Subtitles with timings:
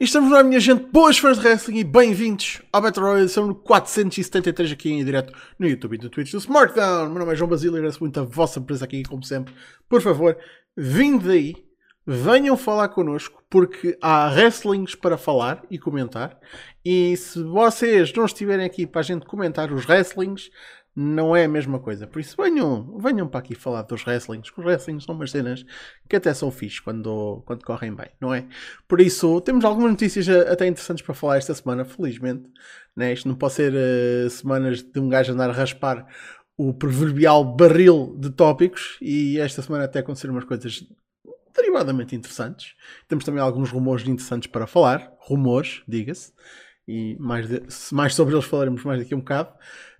[0.00, 3.54] Estamos lá, minha gente, boas fãs de wrestling e bem-vindos ao Battle Royale, são no
[3.56, 7.08] 473 aqui em direto no YouTube e no Twitch do Smartdown.
[7.08, 9.52] Meu nome é João Basílio e agradeço muito a vossa presença aqui, como sempre.
[9.88, 10.38] Por favor,
[10.76, 11.56] vindo daí,
[12.06, 16.38] venham falar connosco, porque há wrestlings para falar e comentar.
[16.84, 20.48] E se vocês não estiverem aqui para a gente comentar os wrestlings,
[21.00, 22.08] não é a mesma coisa.
[22.08, 24.50] Por isso, venham, venham para aqui falar dos wrestlings.
[24.50, 25.64] Os wrestlings são umas cenas
[26.08, 28.44] que até são fixe quando, quando correm bem, não é?
[28.88, 32.50] Por isso, temos algumas notícias até interessantes para falar esta semana, felizmente.
[32.96, 33.12] Né?
[33.12, 36.04] Isto não pode ser uh, semanas de um gajo andar a raspar
[36.56, 40.84] o proverbial barril de tópicos e esta semana até aconteceram umas coisas
[41.56, 42.74] derivadamente interessantes.
[43.06, 45.12] Temos também alguns rumores interessantes para falar.
[45.20, 46.32] Rumores, diga-se.
[46.88, 49.52] E mais, de, mais sobre eles falaremos mais daqui a um bocado.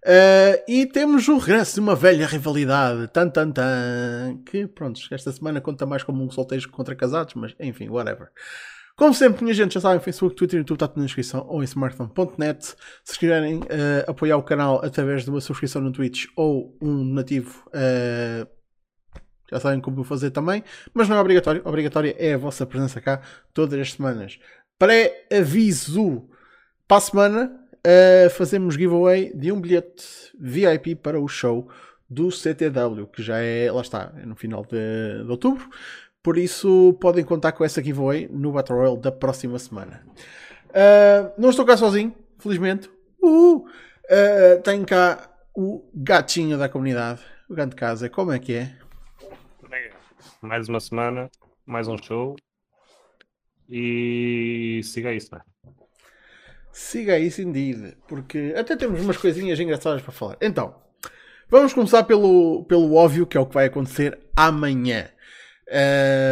[0.04, 5.32] Uh, e temos o regresso de uma velha rivalidade, tan tan tan, que pronto, esta
[5.32, 8.30] semana conta mais como um solteiro contra casados, mas enfim, whatever.
[8.96, 12.74] Como sempre, minha gente, já sabem, Facebook, Twitter YouTube está na descrição ou em smartphone.net.
[13.04, 17.64] Se quiserem uh, apoiar o canal através de uma subscrição no Twitch ou um nativo,
[17.68, 18.48] uh,
[19.50, 21.62] já sabem como fazer também, mas não é obrigatório.
[21.64, 23.20] Obrigatória é a vossa presença cá
[23.54, 24.38] todas as semanas.
[24.78, 26.28] Pré-aviso
[26.86, 30.04] para a semana, uh, fazemos giveaway de um bilhete
[30.38, 31.68] VIP para o show
[32.08, 35.68] do CTW, que já é, lá está, é no final de, de outubro.
[36.22, 40.04] Por isso podem contar com essa giveaway no Battle Royale da próxima semana.
[40.68, 42.90] Uh, não estou cá sozinho, felizmente.
[43.22, 43.64] Uh,
[44.62, 48.08] tenho cá o gatinho da comunidade, o grande casa.
[48.08, 48.76] Como é que é?
[50.40, 51.30] Mais uma semana,
[51.66, 52.36] mais um show.
[53.68, 55.40] E siga isso, né?
[56.72, 57.96] Siga isso, indeed.
[58.06, 60.36] Porque até temos umas coisinhas engraçadas para falar.
[60.40, 60.74] Então,
[61.48, 65.08] vamos começar pelo, pelo óbvio, que é o que vai acontecer amanhã.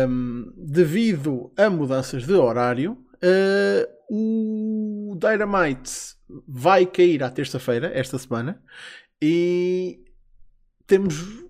[0.09, 6.17] Um, devido a mudanças de horário, uh, o Dynamite
[6.49, 8.63] vai cair à terça-feira, esta semana,
[9.21, 10.01] e
[10.87, 11.45] temos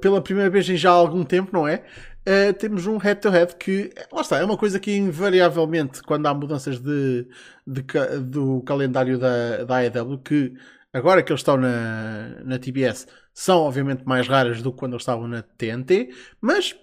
[0.00, 1.84] pela primeira vez em já algum tempo, não é?
[2.20, 6.34] Uh, temos um head-to-head -head que, lá está, é uma coisa que invariavelmente, quando há
[6.34, 7.26] mudanças de,
[7.66, 7.82] de
[8.20, 10.52] do calendário da, da AEW, que
[10.92, 15.02] agora que eles estão na, na TBS, são obviamente mais raras do que quando eles
[15.02, 16.10] estavam na TNT,
[16.40, 16.76] mas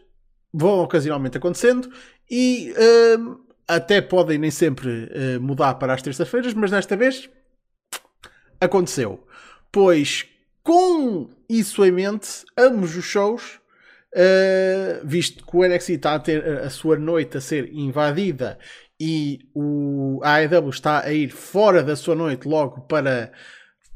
[0.52, 1.90] vão ocasionalmente acontecendo
[2.30, 7.30] e uh, até podem nem sempre uh, mudar para as terças-feiras, mas desta vez
[8.60, 9.24] aconteceu.
[9.72, 10.26] Pois
[10.64, 13.60] com isso em mente, ambos os shows
[14.16, 18.58] Uh, visto que o NXT está a ter a sua noite a ser invadida
[19.00, 23.32] e o AEW está a ir fora da sua noite logo para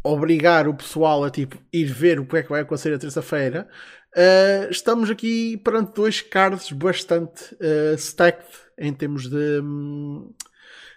[0.04, 3.68] obrigar o pessoal a tipo, ir ver o que é que vai acontecer a terça-feira,
[4.16, 9.62] uh, estamos aqui perante dois cards bastante uh, stacked em termos de,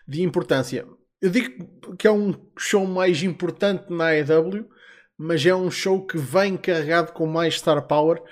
[0.08, 0.86] de importância.
[1.20, 4.68] Eu digo que é um show mais importante na AEW,
[5.16, 8.22] mas é um show que vem carregado com mais star power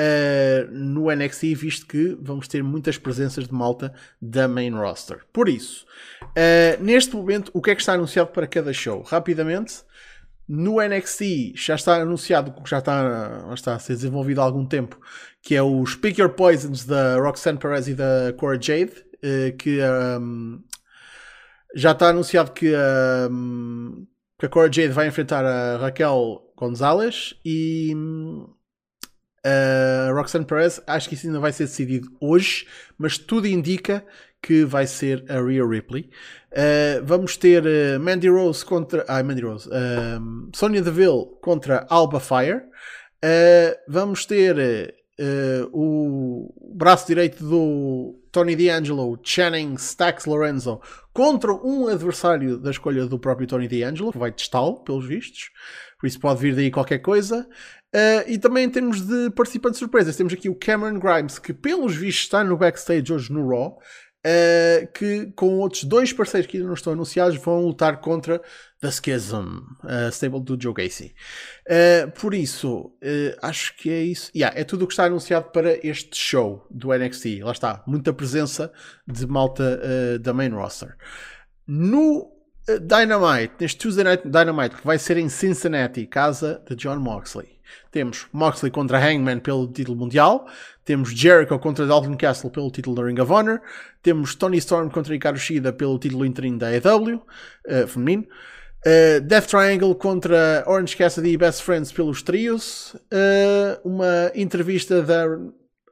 [0.00, 5.20] uh, no NXT, visto que vamos ter muitas presenças de malta da main roster.
[5.32, 5.84] Por isso,
[6.22, 9.02] uh, neste momento, o que é que está anunciado para cada show?
[9.02, 9.82] Rapidamente,
[10.48, 14.98] no NXT já está anunciado, já está, já está a ser desenvolvido há algum tempo,
[15.42, 19.78] que é o Speak Your Poisons da Roxanne Perez e da Cora Jade, uh, que
[20.20, 20.62] um,
[21.74, 22.72] já está anunciado que,
[23.30, 24.06] um,
[24.38, 27.94] que a Cora Jade vai enfrentar a Raquel Gonzalez e
[29.46, 32.66] Uh, Roxanne Perez, acho que isso ainda vai ser decidido hoje,
[32.98, 34.04] mas tudo indica
[34.42, 36.10] que vai ser a Rhea Ripley.
[36.52, 39.04] Uh, vamos ter uh, Mandy Rose contra.
[39.08, 39.68] Ah, Mandy Rose.
[39.68, 42.62] Uh, Sonya Deville contra Alba Fire.
[43.88, 44.94] vamos ter
[45.72, 50.80] o braço direito do Tony D'Angelo, Channing Stax Lorenzo,
[51.12, 55.50] contra um adversário da escolha do próprio Tony D'Angelo, que vai testá-lo, pelos vistos.
[56.00, 57.46] Por isso pode vir daí qualquer coisa.
[57.94, 61.96] Uh, e também em termos de participantes surpresas, temos aqui o Cameron Grimes, que pelos
[61.96, 63.78] vistos está no backstage hoje no Raw,
[64.24, 68.40] uh, que com outros dois parceiros que ainda não estão anunciados vão lutar contra
[68.80, 71.16] The Schism, a stable do Joe Gacy.
[71.66, 72.92] Uh, por isso,
[73.42, 74.30] acho que é isso.
[74.36, 77.40] Yeah, é tudo o que está anunciado para este show do NXT.
[77.42, 78.72] Lá está, muita presença
[79.04, 80.96] de malta da main roster.
[81.66, 87.60] No Dynamite, neste Tuesday Night Dynamite, que vai ser em Cincinnati, casa de John Moxley.
[87.90, 90.46] Temos Moxley contra Hangman pelo título mundial.
[90.84, 93.60] Temos Jericho contra Dalton Castle pelo título da Ring of Honor.
[94.02, 97.22] Temos Tony Storm contra Hikaru Shida pelo título interino da AEW, uh,
[97.64, 98.26] eh, feminino.
[98.86, 102.94] Uh, Death Triangle contra Orange Cassidy e Best Friends pelos trios.
[103.12, 105.26] Uh, uma entrevista da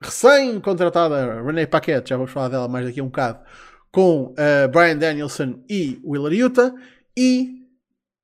[0.00, 3.40] recém-contratada Renee Paquette, já vamos falar dela mais daqui a um bocado,
[3.90, 6.74] com uh, Brian Danielson e Willer Utah
[7.16, 7.66] e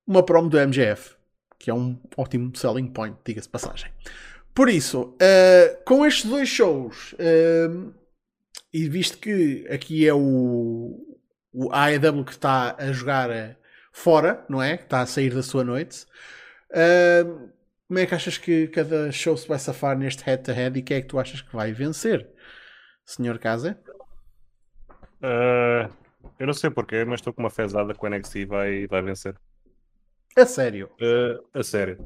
[0.07, 1.15] uma promo do MJF,
[1.57, 3.91] que é um ótimo selling point, diga-se passagem.
[4.53, 7.93] Por isso, uh, com estes dois shows, uh,
[8.71, 11.17] e visto que aqui é o,
[11.51, 13.57] o AEW que está a jogar
[13.91, 14.77] fora, não é?
[14.77, 16.05] Que está a sair da sua noite.
[16.71, 17.49] Uh,
[17.87, 20.97] como é que achas que cada show se vai safar neste head-to-head -head, e quem
[20.97, 22.27] é que tu achas que vai vencer?
[23.05, 23.79] Senhor Casa?
[25.21, 25.91] Uh,
[26.39, 29.35] eu não sei porquê, mas estou com uma fezada que o NXT vai, vai vencer.
[30.35, 30.89] A sério?
[31.01, 31.97] Uh, a sério.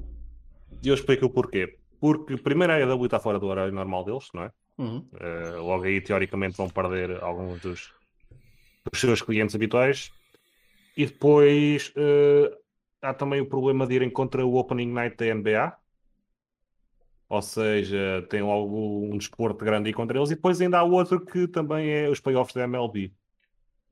[0.84, 1.78] E eu explico o porquê.
[2.00, 4.52] Porque primeiro a AEW está fora do horário normal deles, não é?
[4.78, 5.06] Uhum.
[5.14, 7.94] Uh, logo aí, teoricamente, vão perder alguns dos,
[8.90, 10.12] dos seus clientes habituais.
[10.96, 11.94] E depois
[13.02, 15.74] há também o problema de irem contra o Opening Night da NBA.
[17.30, 20.31] Ou seja, tem logo um desporto grande aí contra eles.
[20.31, 23.14] E depois ainda há outro que também é os playoffs da MLB.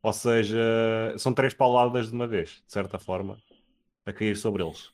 [0.01, 0.57] Ou seja,
[1.17, 3.37] são três pauladas de uma vez, de certa forma,
[4.05, 4.87] a cair sobre eles.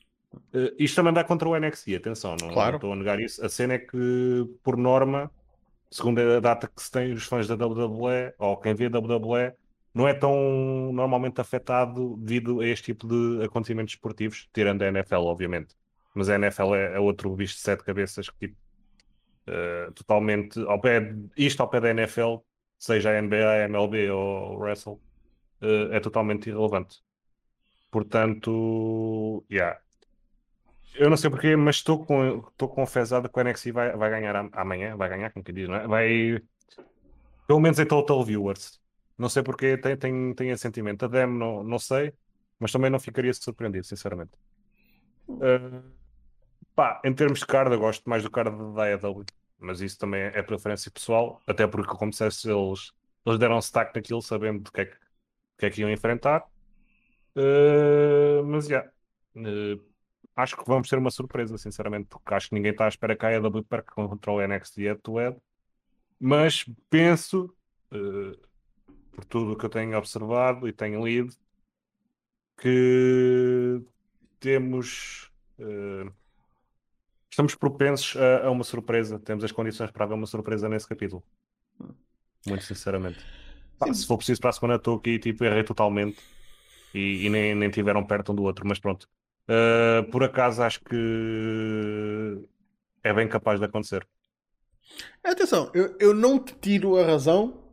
[0.52, 2.72] Uh, isto também dá contra o NXT, atenção, não, claro.
[2.72, 3.44] não estou a negar isso.
[3.44, 5.30] A cena é que, por norma,
[5.90, 9.54] segundo a data que se tem, os fãs da WWE, ou quem vê a WWE,
[9.94, 15.20] não é tão normalmente afetado devido a este tipo de acontecimentos esportivos, tirando a NFL,
[15.26, 15.76] obviamente.
[16.14, 18.56] Mas a NFL é, é outro bicho de sete cabeças que, tipo,
[19.48, 22.36] uh, totalmente ao pé, isto ao pé da NFL,
[22.78, 25.00] seja a NBA, a MLB ou o Wrestle,
[25.62, 27.02] uh, é totalmente irrelevante.
[27.90, 29.78] Portanto, yeah.
[30.94, 34.10] Eu não sei porquê, mas estou com, estou com fezada que o NXT vai, vai
[34.10, 35.86] ganhar amanhã, vai ganhar, como que diz, não é?
[35.88, 36.42] Vai,
[37.46, 38.80] pelo menos em total viewers.
[39.18, 41.04] Não sei porque tem, tem, tem esse sentimento.
[41.04, 42.12] A Dem não, não sei,
[42.58, 44.32] mas também não ficaria surpreendido, sinceramente.
[45.28, 45.82] Uh,
[46.74, 49.24] pá, em termos de card, eu gosto mais do card da AEW,
[49.58, 52.92] mas isso também é preferência pessoal, até porque, como disseste, eles,
[53.24, 54.96] eles deram stack naquilo, sabendo do que é que,
[55.58, 56.44] que, é que iam enfrentar.
[57.36, 58.88] Uh, mas já.
[59.36, 59.94] Yeah, uh,
[60.36, 63.26] acho que vamos ter uma surpresa, sinceramente, porque acho que ninguém está à espera que
[63.26, 65.36] a AEW perca contra o NXT head to head.
[66.18, 67.54] Mas penso,
[67.92, 68.38] uh,
[69.12, 71.34] por tudo o que eu tenho observado e tenho lido,
[72.56, 73.82] que
[74.40, 75.30] temos.
[75.58, 76.12] Uh,
[77.34, 79.18] estamos propensos a, a, uma surpresa.
[79.18, 81.22] Temos as condições para haver uma surpresa nesse capítulo.
[82.46, 83.18] Muito sinceramente.
[83.78, 86.18] Pá, se for preciso para a semana, estou aqui tipo, errei totalmente
[86.94, 89.08] e, e, nem, nem tiveram perto um do outro, mas pronto.
[89.48, 92.38] Uh, por acaso acho que
[93.02, 94.06] é bem capaz de acontecer.
[95.22, 97.64] Atenção, eu, eu não te tiro a razão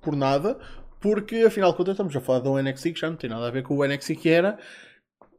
[0.00, 0.58] por nada,
[1.00, 3.50] porque afinal de contas estamos a falar do NXT que já não tem nada a
[3.50, 4.58] ver com o NXT que era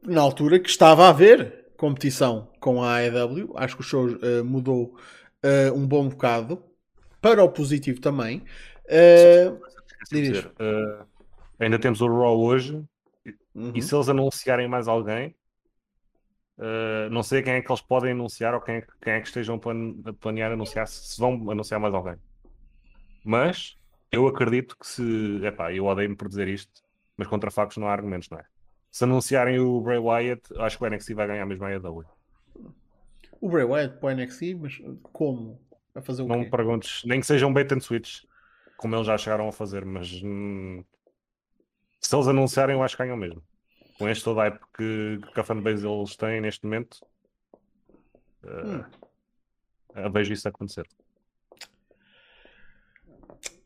[0.02, 3.54] na altura que estava a haver competição com a AEW.
[3.56, 4.96] Acho que o show uh, mudou
[5.42, 6.62] uh, um bom bocado
[7.20, 8.44] para o positivo também.
[8.84, 9.60] Uh,
[10.12, 11.04] dizer, uh,
[11.58, 12.84] ainda temos o Raw hoje
[13.52, 13.72] uhum.
[13.74, 15.34] e se eles anunciarem mais alguém,
[16.58, 19.26] uh, não sei quem é que eles podem anunciar ou quem é, quem é que
[19.26, 22.14] estejam a planear anunciar, se vão anunciar mais alguém.
[23.24, 23.76] Mas
[24.12, 25.40] eu acredito que se.
[25.44, 26.80] Epá, eu odeio-me por dizer isto,
[27.16, 28.44] mas contra factos não há argumentos, não é?
[28.92, 32.04] Se anunciarem o Bray Wyatt, acho que o NXT vai ganhar mesmo a AEW.
[33.40, 34.80] O Bray Wyatt para o NXT, mas
[35.12, 35.58] como?
[35.94, 36.44] A fazer o não quê?
[36.44, 38.22] me perguntes, nem que seja um bait and switch,
[38.76, 40.84] como eles já chegaram a fazer, mas hum,
[41.98, 43.42] se eles anunciarem, eu acho que ganham mesmo.
[43.98, 46.98] Com este todo hype que, que a fanbase eles têm neste momento,
[48.44, 48.84] uh,
[49.96, 50.12] hum.
[50.12, 50.86] vejo isso acontecer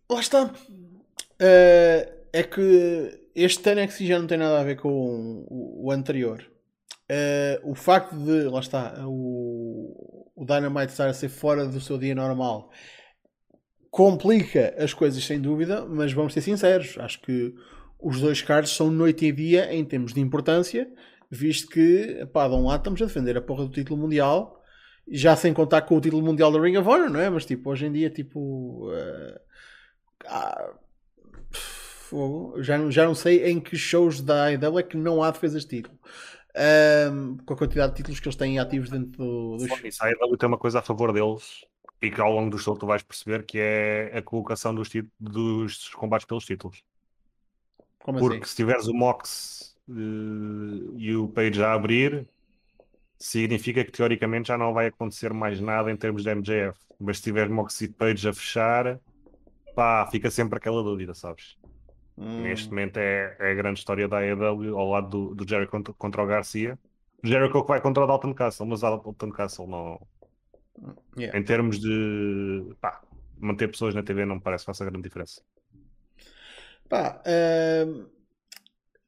[0.08, 0.44] lá está.
[0.44, 4.90] Uh, é que este NXT já não tem nada a ver com
[5.48, 6.44] o, o anterior.
[7.10, 11.96] Uh, o facto de, lá está, o, o Dynamite estar a ser fora do seu
[11.96, 12.70] dia normal
[13.90, 17.54] complica as coisas sem dúvida, mas vamos ser sinceros, acho que
[17.98, 20.86] os dois cards são noite e dia em termos de importância,
[21.30, 24.60] visto que, pá, de um lado estamos a defender a porra do título mundial,
[25.08, 27.30] já sem contar com o título mundial da Ring of Honor, não é?
[27.30, 29.40] Mas tipo, hoje em dia, tipo, uh,
[32.58, 35.62] já, não, já não sei em que shows da AEW é que não há defesas
[35.62, 35.98] de título.
[37.12, 39.84] Um, com a quantidade de títulos que eles têm ativos dentro do, dos.
[39.84, 41.64] Isso, a AEW tem uma coisa a favor deles
[42.00, 45.88] e que ao longo do show tu vais perceber que é a colocação dos, dos
[45.90, 46.82] combates pelos títulos.
[48.02, 48.50] Como Porque assim?
[48.50, 52.26] se tiveres o Mox uh, e o Page a abrir,
[53.18, 56.78] significa que teoricamente já não vai acontecer mais nada em termos de MJF.
[56.98, 59.00] Mas se tiver Mox e Page a fechar,
[59.74, 61.56] pá, fica sempre aquela dúvida, sabes?
[62.18, 62.42] Hum.
[62.42, 65.94] Neste momento é, é, a grande história da AEW ao lado do, do Jericho contra,
[65.94, 66.78] contra, o Garcia.
[67.22, 70.00] Jericho que vai contra o Dalton Castle, mas o Dalton Castle não.
[71.18, 71.38] Yeah.
[71.38, 73.02] Em termos de pá,
[73.38, 75.42] manter pessoas na TV, não me parece que faça grande diferença.
[76.88, 78.06] Pá, uh,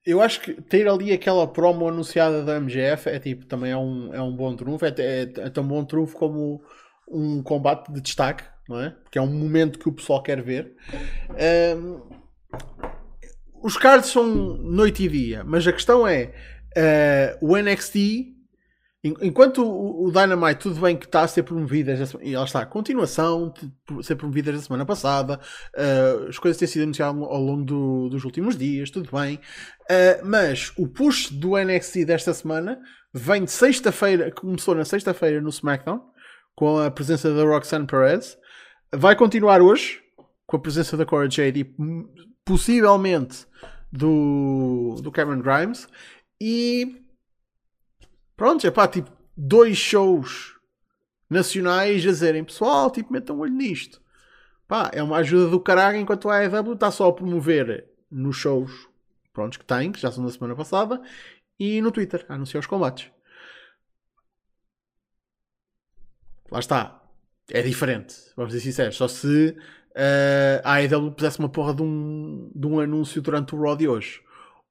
[0.05, 4.13] eu acho que ter ali aquela promo anunciada da MGF é tipo, também é um,
[4.13, 6.63] é um bom trunfo, é, é, é tão bom trunfo como
[7.07, 8.91] um combate de destaque, não é?
[8.91, 10.75] Porque é um momento que o pessoal quer ver.
[11.77, 12.01] Um,
[13.63, 16.33] os cards são noite e dia, mas a questão é
[16.77, 18.39] uh, o NXT
[19.05, 23.55] Enquanto o Dynamite, tudo bem que está a ser promovido, e ela está, continuação,
[24.03, 25.39] ser promovida a semana passada,
[25.77, 30.27] uh, as coisas têm sido anunciadas ao longo do, dos últimos dias, tudo bem, uh,
[30.27, 32.81] mas o push do NXT desta semana
[33.15, 36.03] vem de sexta-feira, começou na sexta-feira no SmackDown,
[36.57, 38.37] com a presença da Roxanne Perez,
[38.93, 40.01] vai continuar hoje,
[40.45, 43.47] com a presença da Cora Jade e possivelmente
[43.93, 45.87] do, do Cameron Grimes,
[46.41, 47.05] e
[48.39, 50.55] Pronto, é pá, tipo, dois shows
[51.29, 54.01] nacionais a dizerem, pessoal, tipo, metam um olho nisto.
[54.69, 58.89] Pá, é uma ajuda do caralho enquanto a AEW está só a promover nos shows
[59.33, 61.03] prontos que tem, que já são da semana passada,
[61.59, 63.11] e no Twitter, a anunciar os combates.
[66.49, 67.03] Lá está.
[67.51, 68.97] É diferente, vamos ser sinceros.
[68.97, 69.57] Só se
[69.99, 73.89] uh, a AEW pusesse uma porra de um, de um anúncio durante o Raw de
[73.89, 74.23] hoje.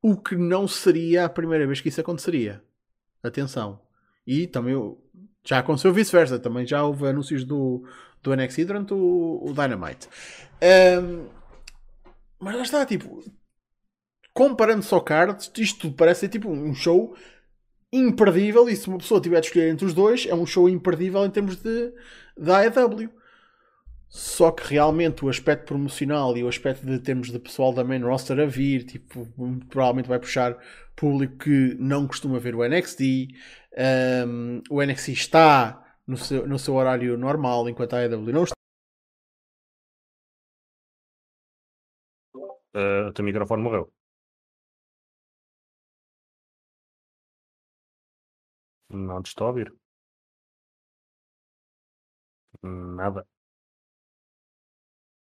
[0.02, 2.64] O que não seria a primeira vez que isso aconteceria.
[3.22, 3.82] Atenção.
[4.26, 4.76] E também
[5.46, 6.40] já aconteceu vice-versa.
[6.40, 7.84] Também já houve anúncios do,
[8.24, 10.08] do NXT durante o, o Dynamite.
[11.02, 11.28] Um,
[12.40, 13.24] mas lá está, tipo,
[14.34, 17.16] comparando só cards, isto tudo parece ser tipo um show
[17.92, 18.70] imperdível.
[18.70, 21.32] E se uma pessoa tiver de escolher entre os dois, é um show imperdível em
[21.32, 21.92] termos de
[22.38, 23.10] da AEW.
[24.10, 28.02] Só que realmente o aspecto promocional e o aspecto de termos de pessoal da main
[28.02, 29.28] roster a vir, tipo,
[29.70, 30.58] provavelmente vai puxar
[30.96, 33.02] público que não costuma ver o NXT.
[34.26, 38.54] Um, o NXT está no seu, no seu horário normal, enquanto a AEW não está.
[42.76, 43.92] Uh, o teu microfone morreu.
[48.90, 49.74] Não te estou a ouvir.
[52.62, 53.26] Nada.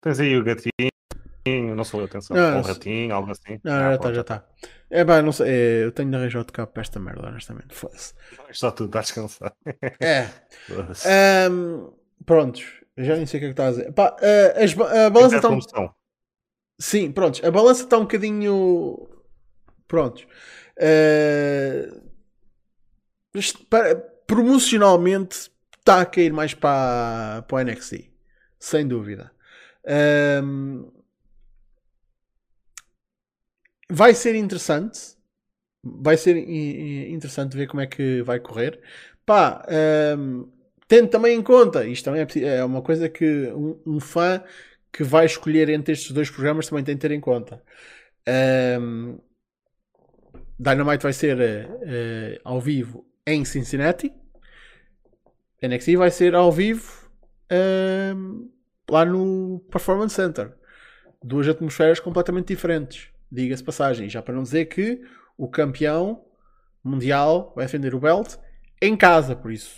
[0.01, 2.35] Tens aí o gatinho, não sou eu, atenção.
[2.35, 3.59] Não, um ratinho, algo assim.
[3.63, 4.45] Não, ah, já está, já está.
[4.89, 7.75] É pá, não sei, é, eu tenho de arranjar outro cabo para esta merda, honestamente.
[7.75, 8.13] Foda-se.
[8.51, 9.53] Só tu estás cansado.
[9.99, 10.27] É.
[11.51, 11.91] um,
[12.25, 12.65] prontos,
[12.97, 13.91] já nem sei o que é que está a dizer.
[13.91, 15.89] Pá, uh, as, a balança está um...
[16.79, 19.09] Sim, prontos, a balança está um bocadinho.
[19.87, 20.25] Prontos.
[20.77, 22.09] Uh...
[23.69, 23.95] Para...
[24.25, 28.11] Promocionalmente está a cair mais para, para o NXT,
[28.59, 29.31] sem dúvida.
[29.85, 30.91] Um,
[33.89, 35.17] vai ser interessante.
[35.83, 38.81] Vai ser interessante ver como é que vai correr.
[39.25, 39.65] Pá,
[40.17, 40.49] um,
[40.87, 44.43] tendo também em conta, isto também é, é uma coisa que um, um, fã
[44.91, 47.63] que vai escolher entre estes dois programas também tem de ter em conta.
[48.27, 49.19] Um,
[50.59, 54.11] Dynamite vai ser uh, ao vivo em Cincinnati.
[55.61, 57.09] NXT vai ser ao vivo
[58.17, 58.49] um,
[58.89, 60.53] lá no Performance Center.
[61.23, 63.09] Duas atmosferas completamente diferentes.
[63.31, 64.09] Diga-se passagem.
[64.09, 65.01] Já para não dizer que
[65.37, 66.25] o campeão
[66.83, 68.35] mundial vai defender o belt
[68.81, 69.77] em casa, por isso.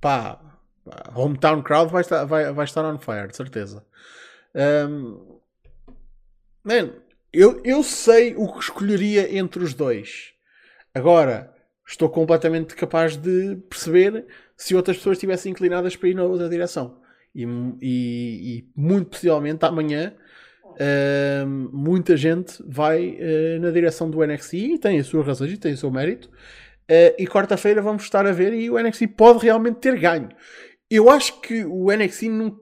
[0.00, 0.40] Pá,
[1.14, 3.84] hometown crowd vai estar, vai, vai estar on fire, de certeza.
[4.54, 5.38] Um,
[6.64, 6.90] man,
[7.32, 10.32] eu, eu sei o que escolheria entre os dois.
[10.94, 11.54] Agora,
[11.86, 16.99] estou completamente capaz de perceber se outras pessoas estivessem inclinadas para ir na outra direção
[17.34, 17.44] e,
[17.80, 20.14] e, e muito possivelmente amanhã
[20.70, 25.56] uh, muita gente vai uh, na direção do NXT e tem as suas razões e
[25.56, 26.28] tem o seu mérito.
[26.90, 30.28] Uh, e quarta-feira vamos estar a ver e o NXT pode realmente ter ganho.
[30.90, 32.60] Eu acho que o NXT nunca,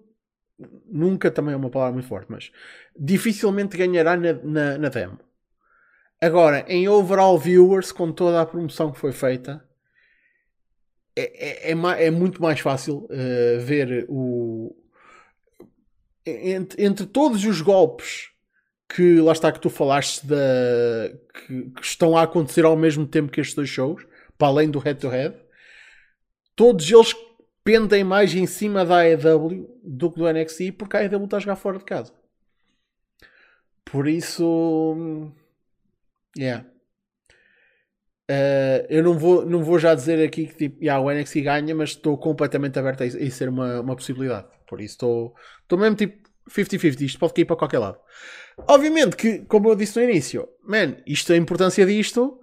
[0.87, 2.51] nunca também é uma palavra muito forte, mas
[2.99, 5.19] dificilmente ganhará na, na, na demo.
[6.21, 9.65] Agora, em overall viewers, com toda a promoção que foi feita,
[11.19, 14.75] é, é, é, é muito mais fácil uh, ver o.
[16.25, 18.31] Entre, entre, todos os golpes
[18.89, 20.37] que lá está que tu falaste da,
[21.35, 24.07] que, que, estão a acontecer ao mesmo tempo que estes dois shows,
[24.37, 25.43] para além do head-to-head, -head,
[26.55, 27.15] todos eles
[27.65, 31.41] pendem mais em cima da AEW do que do NXT porque a AEW está a
[31.41, 32.13] jogar fora de casa.
[33.85, 35.33] Por isso.
[36.37, 36.67] Yeah.
[38.31, 41.75] Uh, eu não vou, não vou já dizer aqui que tipo, yeah, o NXT ganha,
[41.75, 44.47] mas estou completamente aberto a isso, a ser uma, uma possibilidade.
[44.67, 47.01] Por isso estou, estou mesmo tipo 50-50.
[47.01, 47.99] Isto pode cair para qualquer lado.
[48.67, 52.39] Obviamente que, como eu disse no início, man, isto, a importância disto,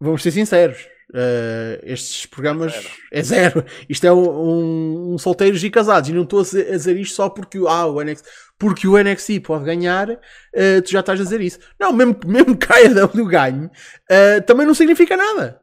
[0.00, 2.72] vamos ser sinceros, Uh, estes programas
[3.10, 3.58] é zero.
[3.58, 3.66] é zero.
[3.88, 6.08] Isto é um, um, solteiros e casados.
[6.08, 8.26] E não estou a dizer, isto só porque, ah, o NXT,
[8.56, 11.58] porque o NXT pode ganhar, uh, tu já estás a dizer isso.
[11.78, 15.60] Não, mesmo, mesmo que a AEW ganhe, uh, também não significa nada.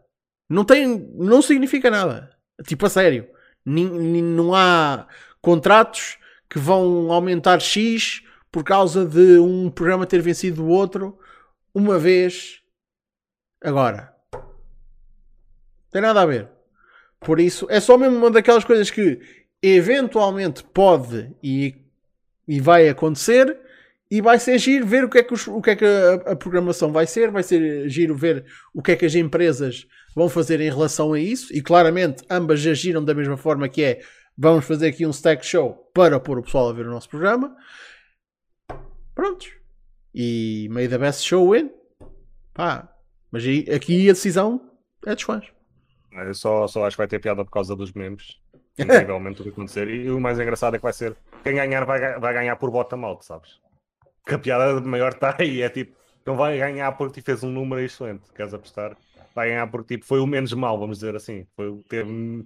[0.50, 2.30] Não, tem, não significa nada.
[2.66, 3.28] Tipo, a sério.
[3.66, 5.08] N não há
[5.42, 6.18] contratos
[6.50, 11.18] que vão aumentar X por causa de um programa ter vencido o outro
[11.74, 12.62] uma vez
[13.62, 14.17] agora.
[15.92, 16.50] Tem nada a ver.
[17.20, 19.20] Por isso, é só mesmo uma daquelas coisas que
[19.62, 21.76] eventualmente pode e,
[22.48, 23.60] e vai acontecer
[24.10, 26.32] e vai ser giro ver o que é que, os, o que, é que a,
[26.32, 30.30] a, programação vai ser, vai ser giro ver o que é que as empresas vão
[30.30, 34.00] fazer em relação a isso e claramente ambas agiram da mesma forma que é
[34.38, 37.56] vamos fazer aqui um stack show para pôr o pessoal a ver o nosso programa.
[39.14, 39.52] Prontos.
[40.14, 41.72] E may the best show win.
[42.54, 42.94] Pá.
[43.32, 43.44] Mas
[43.76, 44.72] aqui a decisão
[45.06, 45.57] é dos fãs.
[46.12, 48.40] Eu só, só acho que vai ter piada por causa dos memes.
[48.78, 49.90] Incrivelmente o que acontecer.
[49.90, 53.06] E o mais engraçado é que vai ser quem ganhar vai, vai ganhar por bottom
[53.06, 53.60] out, sabes?
[54.26, 55.62] Que a piada maior está aí.
[55.62, 55.96] É tipo,
[56.26, 58.32] não vai ganhar porque fez um número excelente.
[58.36, 58.98] Queres apostar?
[59.34, 61.46] Vai ganhar porque tipo, foi o menos mal, vamos dizer assim.
[61.56, 62.46] Foi, teve,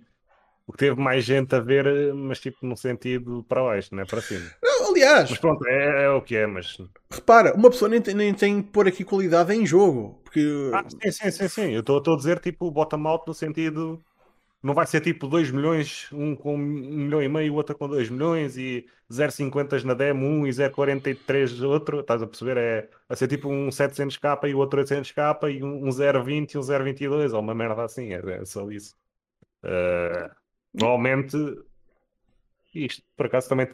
[0.67, 4.05] o que teve mais gente a ver, mas tipo no sentido para baixo, não é
[4.05, 4.49] para cima.
[4.63, 6.47] Não, aliás, mas pronto, é, é, o que é.
[6.47, 6.77] Mas
[7.09, 10.83] repara, uma pessoa nem tem, nem tem que pôr aqui qualidade em jogo, porque ah,
[10.87, 11.71] sim, sim, sim, sim.
[11.71, 14.01] Eu estou a dizer tipo bottom out no sentido
[14.63, 17.87] não vai ser tipo 2 milhões, um com 1 um milhão e meio, outro com
[17.87, 22.57] 2 milhões e 0,50 na demo, um e 0,43 outro, estás a perceber?
[22.57, 26.57] É a ser tipo um 700k e o outro 800k e um, um 0,20 e
[26.57, 28.95] um 0,22 ou uma merda assim, é, é só isso.
[29.63, 30.29] Uh,
[30.73, 31.37] Normalmente,
[32.73, 33.67] isto por acaso também,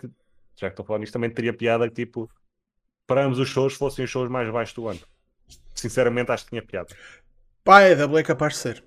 [0.56, 2.30] já que estou falando isto, também teria piada que tipo,
[3.06, 5.00] para ambos os shows fossem os shows mais baixos do ano.
[5.74, 6.96] Sinceramente, acho que tinha piada.
[7.64, 8.84] Pá, é da é capaz de ser.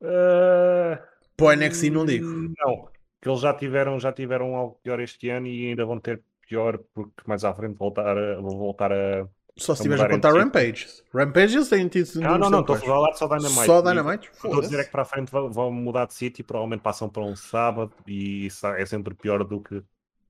[0.00, 0.98] Uh...
[1.36, 2.26] Para o NXT não digo.
[2.26, 2.88] Não,
[3.20, 6.78] que eles já tiveram, já tiveram algo pior este ano e ainda vão ter pior
[6.94, 10.86] porque mais à frente voltar vão voltar a só se estiveres a contar Rampage.
[11.14, 12.20] Rampage eles têm tido.
[12.20, 13.64] Não, não, não, estou a falar só Dynamite.
[13.64, 14.30] Só Dynamite?
[14.30, 17.08] Estou a dizer é que para a frente vão mudar de sítio e provavelmente passam
[17.08, 19.82] para um sábado e isso é sempre pior do que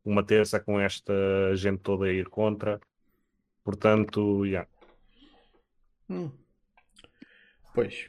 [0.05, 1.13] uma terça com esta
[1.57, 2.81] gente toda a ir contra.
[3.65, 4.51] Portanto, já.
[4.51, 4.69] Yeah.
[6.09, 6.31] Hum.
[7.75, 8.09] Pois.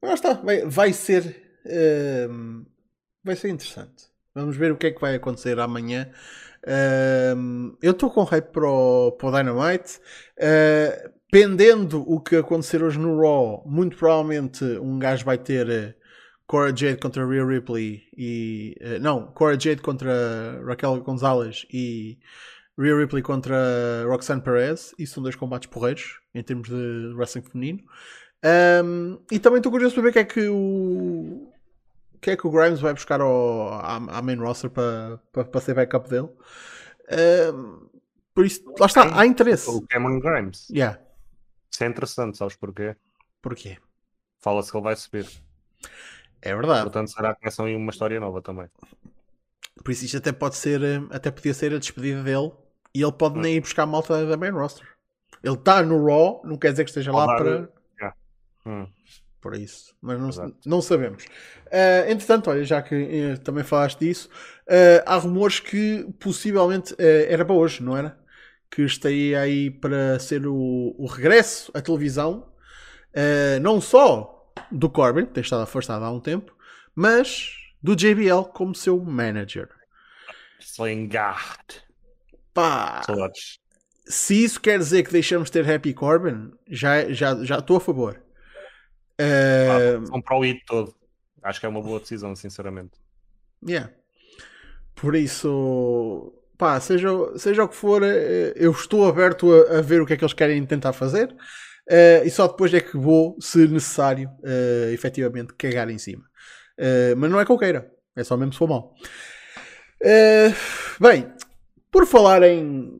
[0.00, 1.60] Mas está, vai, vai ser.
[1.66, 2.64] Uh,
[3.24, 4.04] vai ser interessante.
[4.32, 6.12] Vamos ver o que é que vai acontecer amanhã
[7.82, 10.00] eu estou com hype para o, para o Dynamite.
[10.38, 15.94] Uh, pendendo o que acontecer hoje no Raw, muito provavelmente um gajo vai ter uh,
[16.46, 18.76] Cora Jade contra Rhea Ripley e.
[18.80, 22.18] Uh, não, Cora Jade contra Raquel Gonzalez e
[22.78, 24.94] Rhea Ripley contra Roxanne Perez.
[24.98, 27.80] E são dois combates porreiros em termos de wrestling feminino.
[28.84, 31.53] Um, e também estou curioso para ver o que é que o,
[32.24, 35.60] que é que o Grimes vai buscar ao, à, à main roster para, para, para
[35.60, 36.28] ser backup dele.
[37.04, 37.90] Uh,
[38.34, 39.68] por isso, lá está, há interesse.
[39.68, 40.68] O Cameron Grimes.
[40.70, 40.98] Yeah.
[41.70, 42.96] Isso é interessante, sabes porquê?
[43.42, 43.76] Porquê?
[44.40, 45.28] Fala-se que ele vai subir.
[46.40, 46.84] É verdade.
[46.84, 48.68] Portanto, será que começam aí uma história nova também.
[49.84, 52.52] Por isso isto até pode ser, até podia ser a despedida dele
[52.94, 53.42] e ele pode hum.
[53.42, 54.88] nem ir buscar a malta da main roster.
[55.42, 57.70] Ele está no Raw, não quer dizer que esteja lá para.
[58.00, 58.16] Yeah.
[58.64, 58.86] Hum
[59.44, 61.22] por isso, mas não, não sabemos.
[61.66, 64.30] Uh, entretanto, olha, já que uh, também falaste disso,
[64.62, 68.18] uh, há rumores que possivelmente era para hoje, não era?
[68.70, 72.50] Que estaria aí para ser o, o regresso à televisão,
[73.60, 76.56] não só do Corbin, que tem estado afastado há um tempo,
[76.94, 77.50] mas
[77.82, 79.68] do JBL como seu manager.
[80.58, 81.82] Slingard.
[82.54, 83.02] Pá.
[84.06, 87.80] Se isso quer dizer que deixamos de ter Happy Corbin, já, já, já estou a
[87.80, 88.23] favor.
[89.20, 90.10] Uh...
[90.10, 90.94] Comprar o IT todo.
[91.42, 92.92] Acho que é uma boa decisão, sinceramente.
[93.66, 93.90] Yeah.
[94.94, 100.00] Por isso, pá, seja, seja o que for, eh, eu estou aberto a, a ver
[100.00, 101.34] o que é que eles querem tentar fazer.
[101.90, 106.24] Uh, e só depois é que vou, se necessário, uh, efetivamente cagar em cima.
[106.78, 108.94] Uh, mas não é que eu queira, é só mesmo se for mal.
[110.02, 110.54] Uh,
[110.98, 111.30] bem,
[111.92, 112.90] por falar em,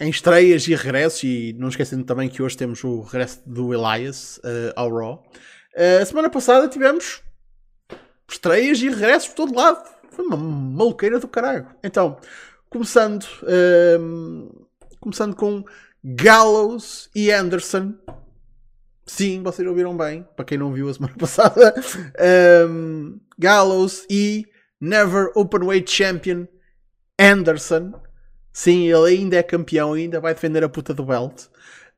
[0.00, 4.40] em estreias e regressos, e não esquecendo também que hoje temos o regresso do Elias
[4.74, 5.24] ao Raw.
[5.74, 7.22] Uh, a semana passada tivemos
[8.30, 9.82] estreias e regressos por todo lado.
[10.10, 11.66] Foi uma maluqueira do caralho.
[11.82, 12.18] Então,
[12.68, 14.66] começando, uh,
[15.00, 15.64] começando com
[16.04, 17.94] Gallows e Anderson.
[19.06, 20.26] Sim, vocês ouviram bem.
[20.36, 21.74] Para quem não viu a semana passada,
[22.68, 24.46] um, Gallows e
[24.80, 26.46] Never Openweight Champion
[27.18, 27.92] Anderson.
[28.52, 31.46] Sim, ele ainda é campeão, ainda vai defender a puta do belt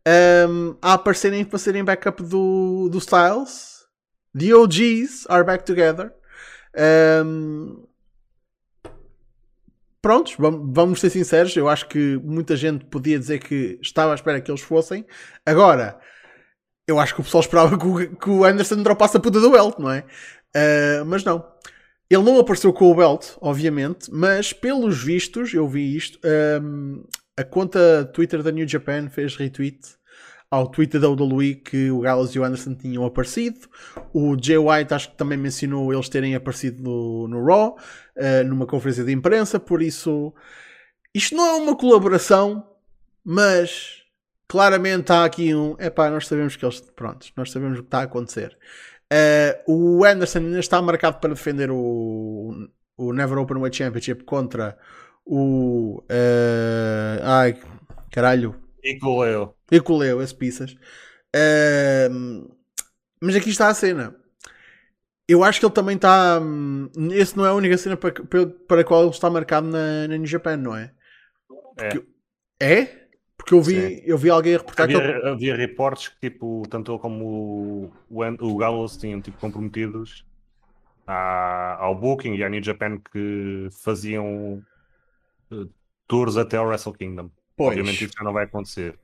[0.07, 3.85] um, a aparecerem para serem backup do, do Styles.
[4.37, 6.13] The OGs are back together.
[7.25, 7.87] Um,
[10.03, 11.57] prontos, vamos ser sinceros.
[11.57, 15.07] Eu acho que muita gente podia dizer que estava à espera que eles fossem.
[15.47, 15.99] Agora,
[16.87, 19.91] eu acho que o pessoal esperava que o, Anderson dropasse a puta do belt, não
[19.91, 20.05] é?
[20.55, 21.45] Uh, mas não.
[22.11, 26.19] Ele não apareceu com o belt, obviamente, mas pelos vistos, eu vi isto.
[26.63, 27.03] Um,
[27.37, 29.81] a conta Twitter da New Japan fez retweet
[30.51, 33.61] ao Twitter da WWE que o Gallows e o Anderson tinham aparecido.
[34.13, 37.77] O Jay White acho que também mencionou eles terem aparecido no, no Raw,
[38.17, 40.33] uh, numa conferência de imprensa, por isso
[41.15, 42.69] isto não é uma colaboração,
[43.25, 44.03] mas
[44.49, 45.77] claramente há aqui um.
[45.79, 46.81] Epá, nós sabemos que eles.
[46.81, 48.59] Pronto, nós sabemos o que está a acontecer.
[49.13, 54.77] Uh, o Anderson ainda está marcado para defender o, o Never Open Weight Championship contra
[55.27, 56.03] o.
[56.03, 57.59] Uh, ai,
[58.11, 58.55] caralho.
[58.83, 59.55] Icoleo.
[59.71, 60.73] Icoleo, esse pizzas.
[61.35, 62.55] Uh,
[63.21, 64.15] mas aqui está a cena.
[65.27, 66.41] Eu acho que ele também está.
[67.13, 68.13] Esse não é a única cena para,
[68.69, 70.93] para a qual ele está marcado na, na New Japan, não é?
[71.75, 72.05] Porque,
[72.61, 72.81] é?
[72.81, 73.05] é?
[73.37, 75.29] Porque eu vi, eu vi alguém reportar havia, que ele...
[75.29, 80.25] havia reportes que tipo, tanto ele como o, o, Gallows tinham tipo, comprometidos
[81.07, 84.63] à, ao Booking e à New Japan que faziam
[86.07, 87.31] tours até ao Wrestle Kingdom.
[87.57, 87.71] Pois.
[87.71, 88.99] Obviamente isso já não vai acontecer.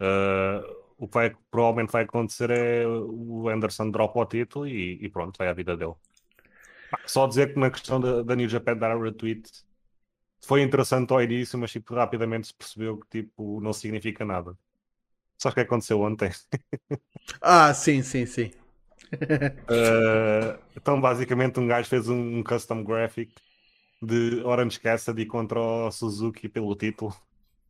[0.00, 5.08] Uh, o que vai, provavelmente vai acontecer é o Anderson dropa o título e, e
[5.08, 5.94] pronto, vai a vida dele.
[7.06, 9.50] Só dizer que na questão da, da New Japan dar o retweet
[10.40, 14.56] foi interessante ao início, mas tipo, rapidamente se percebeu que tipo, não significa nada.
[15.38, 16.30] Só que aconteceu ontem.
[17.40, 18.50] ah, sim, sim, sim.
[19.12, 23.34] uh, então, basicamente, um gajo fez um, custom graphic
[24.04, 27.14] de Orange Cassidy contra o Suzuki pelo título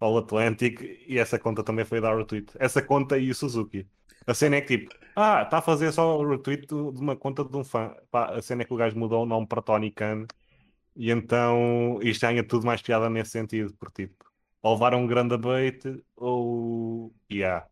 [0.00, 2.52] All Atlantic e essa conta também foi dar retweet.
[2.58, 3.86] Essa conta e o Suzuki.
[4.26, 7.44] A cena é que tipo, ah, está a fazer só o retweet de uma conta
[7.44, 7.94] de um fã.
[8.10, 10.26] Pá, a cena é que o gajo mudou o nome para Tony Khan
[10.96, 14.24] e então isto ganha tudo mais piada nesse sentido, porque tipo,
[14.62, 15.80] ou levaram um grande bait
[16.16, 17.12] ou.
[17.30, 17.66] Yeah.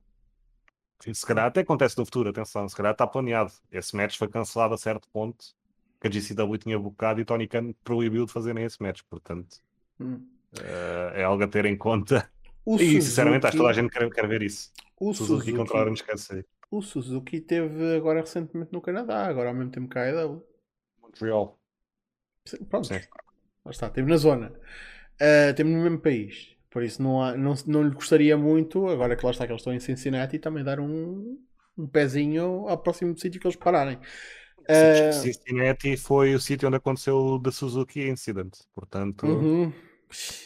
[1.01, 3.53] Se calhar até acontece no futuro, atenção, se calhar está planeado.
[3.71, 5.45] Esse match foi cancelado a certo ponto
[6.03, 9.59] que a GCW tinha bocado e Tony Khan proibiu de fazerem esse match, portanto
[10.01, 10.21] hum.
[10.59, 12.29] uh, é algo a ter em conta.
[12.65, 13.03] O e Suzuki...
[13.03, 14.73] sinceramente acho que toda a gente quer, quer ver isso.
[14.99, 16.47] O Suzuki, Suzuki contra o esquecer.
[16.69, 20.45] O Suzuki teve agora recentemente no Canadá, agora ao mesmo tempo que a AEW.
[21.01, 21.57] Montreal.
[22.69, 22.89] Pronto.
[22.89, 23.01] Sim.
[23.65, 24.49] Lá está, esteve na zona.
[25.21, 26.57] Uh, esteve no mesmo país.
[26.69, 29.61] Por isso não, há, não, não lhe gostaria muito, agora que lá está que eles
[29.61, 31.39] estão em Cincinnati, também dar um,
[31.79, 34.01] um pezinho ao próximo sítio que eles pararem.
[34.69, 35.13] Uh...
[35.13, 38.59] Cincinnati foi o sítio onde aconteceu o da Suzuki Incident.
[38.75, 39.73] Portanto, uhum.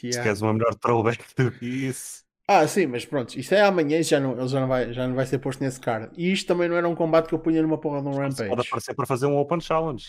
[0.02, 0.12] yeah.
[0.12, 2.24] se queres uma melhor throwback do que isso.
[2.48, 5.16] Ah, sim, mas pronto, isto é amanhã já não, ele já não, vai, já não
[5.16, 6.10] vai ser posto nesse card.
[6.16, 8.48] E isto também não era um combate que eu punha numa porra de um Rampage.
[8.48, 10.06] Pode aparecer para fazer um Open Challenge.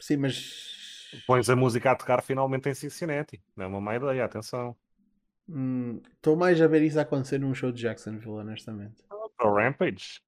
[0.00, 0.66] Sim, mas.
[1.26, 3.40] Pões a música a tocar finalmente em Cincinnati.
[3.56, 4.76] Não é uma má ideia, atenção.
[5.48, 9.02] Estou hum, mais a ver isso acontecer num show de Jacksonville, honestamente.
[9.36, 10.20] Para o Rampage.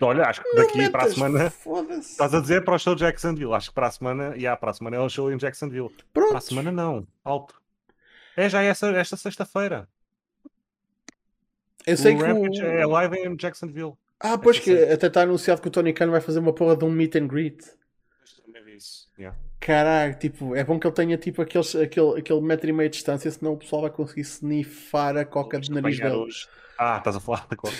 [0.00, 1.52] Olha, acho que daqui para a semana.
[1.98, 3.52] Estás a dizer para o show de Jacksonville.
[3.54, 4.34] Acho que para a semana.
[4.36, 5.90] E yeah, para a semana é o show em Jacksonville.
[6.12, 6.28] Pronto.
[6.28, 7.06] Para a semana não.
[7.24, 7.60] Alto.
[8.36, 9.88] É já essa, esta sexta-feira.
[11.86, 12.66] Eu sei o que Rampage o...
[12.66, 13.94] é live em Jacksonville.
[14.20, 16.84] Ah, pois que até está anunciado que o Tony Khan vai fazer uma porra de
[16.84, 17.62] um meet and greet.
[19.18, 19.38] Yeah.
[19.60, 22.96] Caralho, tipo, é bom que ele tenha tipo aqueles, aquele, aquele metro e meio de
[22.96, 26.26] distância, senão o pessoal vai conseguir snifar a coca de nariz dele.
[26.76, 27.76] Ah, estás a falar da coca.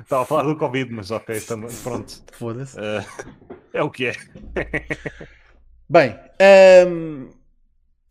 [0.00, 2.22] Estava a falar do Covid, mas ok, também, pronto.
[2.32, 2.78] Foda-se.
[2.78, 3.32] Uh,
[3.72, 4.12] é o que é.
[5.88, 6.18] Bem,
[6.88, 7.30] um,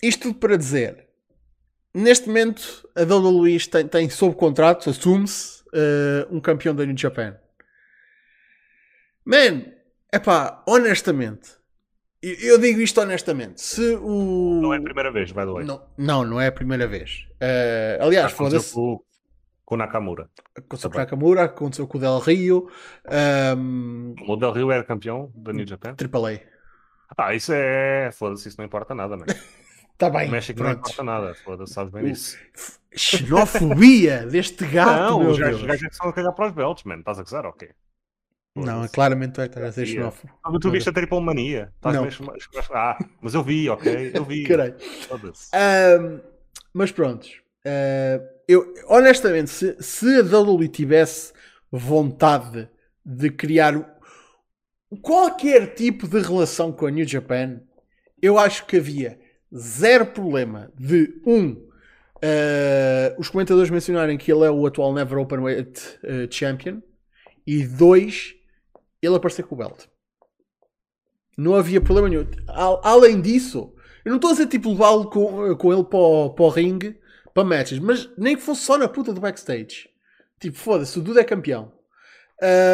[0.02, 1.08] isto tudo para dizer.
[1.94, 7.38] Neste momento, a Luís tem, tem sob contrato, assume-se, uh, um campeão da New Japan.
[9.24, 9.66] Man,
[10.12, 11.52] é pá, honestamente,
[12.22, 13.62] eu digo isto honestamente.
[13.62, 14.60] Se o...
[14.62, 15.66] Não é a primeira vez, by the way.
[15.66, 17.28] Não, não, não é a primeira vez.
[17.36, 18.74] Uh, aliás, foda-se.
[18.74, 19.04] Com,
[19.66, 20.30] com o Nakamura.
[20.56, 22.70] Aconteceu com o Nakamura, aconteceu com o Del Rio.
[23.58, 24.16] Um...
[24.28, 25.96] O Del Rio era campeão da New Japan?
[25.96, 26.40] Triple A.
[27.18, 28.12] Ah, isso é.
[28.12, 29.26] Foda-se, isso não importa nada, mano.
[29.94, 30.28] Está bem.
[30.28, 30.74] O México pronto.
[30.74, 32.38] não importa nada, foda-se, sabes bem isso.
[32.94, 35.20] Xenofobia deste gato.
[35.20, 37.00] Não, os gajos, é que são a cagar para os belts, mano.
[37.00, 37.70] Estás a gozar, ok.
[38.58, 40.34] Não, claramente tu estás a ser xenófobo.
[40.44, 41.74] Ah, tu viste a Triple Mania?
[41.76, 42.04] Estás não.
[42.04, 42.34] Mesmo...
[42.74, 44.12] Ah, mas eu vi, ok?
[44.14, 44.44] Eu vi.
[44.48, 44.76] Caralho.
[45.12, 46.22] Um,
[46.74, 47.28] mas pronto.
[47.66, 51.34] Uh, eu, honestamente, se, se a WWE tivesse
[51.72, 52.70] vontade
[53.04, 53.98] de criar
[55.02, 57.62] qualquer tipo de relação com a New Japan,
[58.22, 59.20] eu acho que havia
[59.56, 65.40] zero problema de um uh, os comentadores mencionarem que ele é o atual Never Open
[65.40, 66.82] Weight uh, Champion
[67.46, 68.36] e dois
[69.02, 69.86] ele aparecer com o belt.
[71.38, 72.26] Não havia problema nenhum.
[72.82, 76.46] Além disso, eu não estou a dizer tipo levá-lo com, com ele para o, para
[76.46, 76.98] o ringue
[77.36, 79.90] para matches, mas nem que fosse só na puta do backstage.
[80.40, 81.74] Tipo, foda-se, o Duda é campeão.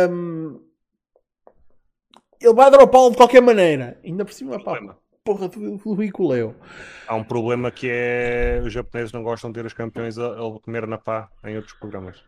[0.08, 0.62] Um,
[2.40, 4.00] ele vai dropá-lo de qualquer maneira.
[4.06, 4.80] Ainda por cima, pá,
[5.24, 6.56] porra do, do bicoleu.
[7.08, 10.60] Há um problema que é os japoneses não gostam de ter os campeões a, a
[10.60, 12.24] comer na pá em outros programas.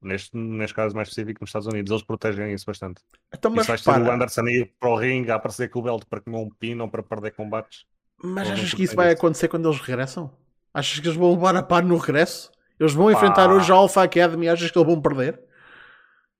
[0.00, 3.02] Neste, neste caso mais específico nos Estados Unidos, eles protegem isso bastante.
[3.34, 5.80] Então, mas e se vais ter o Anderson ir para o ringue a aparecer com
[5.80, 7.86] o belt para comer um pino ou para perder combates.
[8.22, 10.30] Mas achas que isso vai acontecer quando eles regressam?
[10.76, 12.50] Achas que eles vão levar a pá no regresso?
[12.78, 13.12] Eles vão pá.
[13.12, 15.40] enfrentar hoje a Alpha Academy achas que eles vão perder?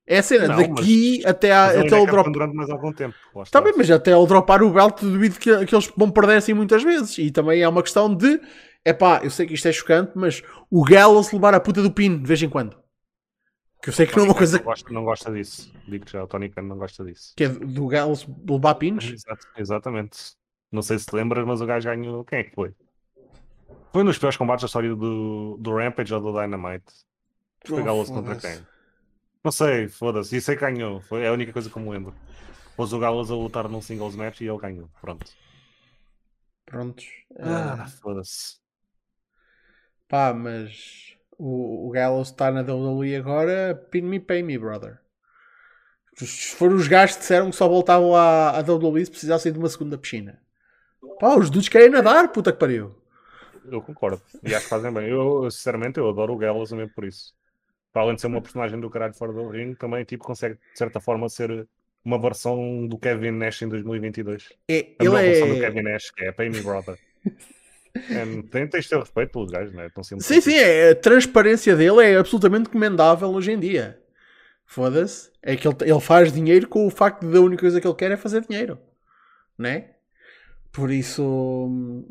[0.05, 2.31] É a cena, não, daqui até, a, até ele drop...
[2.31, 3.15] durante mais algum tempo.
[3.41, 6.53] Está bem, mas até ele dropar o belt, duvido que, que eles vão perder assim
[6.53, 7.17] muitas vezes.
[7.17, 8.39] E também é uma questão de,
[8.85, 11.91] é pá, eu sei que isto é chocante, mas o Gallows levar a puta do
[11.91, 12.77] pino de vez em quando.
[13.81, 14.59] Que eu sei que não é uma coisa.
[14.59, 15.73] Não gosta, não gosta disso.
[15.87, 17.33] Digo já, o Tony Khan não gosta disso.
[17.35, 19.03] Que é do Gallows levar pinos?
[19.03, 20.35] Exato, exatamente.
[20.71, 22.23] Não sei se te lembras, mas o gajo ganhou.
[22.23, 22.71] Quem é que foi?
[23.91, 26.85] Foi nos piores combates da história do, do Rampage ou do Dynamite.
[27.69, 28.65] Oh, Gallows contra quem?
[29.43, 30.35] Não sei, foda-se.
[30.35, 31.01] Isso aí ganhou.
[31.01, 32.13] Foi a única coisa que me lembro.
[32.75, 34.89] Pôs o Gallows a lutar num singles match e ele ganhou.
[35.01, 35.25] Pronto.
[36.65, 37.07] Prontos.
[37.39, 37.89] Ah, uh...
[38.01, 38.57] foda-se.
[40.07, 43.75] Pá, mas o, o Gallows está na WWE agora.
[43.89, 44.99] Pin me, pay me, brother.
[46.15, 49.59] Se foram os gajos que disseram que só voltavam à, à WWE se precisassem de
[49.59, 50.41] uma segunda piscina.
[51.19, 52.95] Pá, os dudes querem nadar, puta que pariu.
[53.71, 54.21] Eu concordo.
[54.43, 55.09] E acho que fazem bem.
[55.09, 57.37] Eu, sinceramente, eu adoro o Gallows também por isso
[57.97, 60.77] para além de ser uma personagem do caralho fora do ringue, também tipo, consegue, de
[60.77, 61.67] certa forma, ser
[62.05, 64.53] uma versão do Kevin Nash em 2022.
[64.67, 65.21] É, a ele é...
[65.23, 66.95] versão do Kevin Nash, que é Pay Me Brother.
[67.95, 69.89] é, tem, tens de ter respeito pelos gajos, não é?
[70.19, 73.99] sim, sim, é, a transparência dele é absolutamente comendável hoje em dia.
[74.63, 75.31] Foda-se.
[75.41, 77.95] É que ele, ele faz dinheiro com o facto de a única coisa que ele
[77.95, 78.77] quer é fazer dinheiro.
[79.57, 79.91] Né?
[80.71, 82.05] Por isso.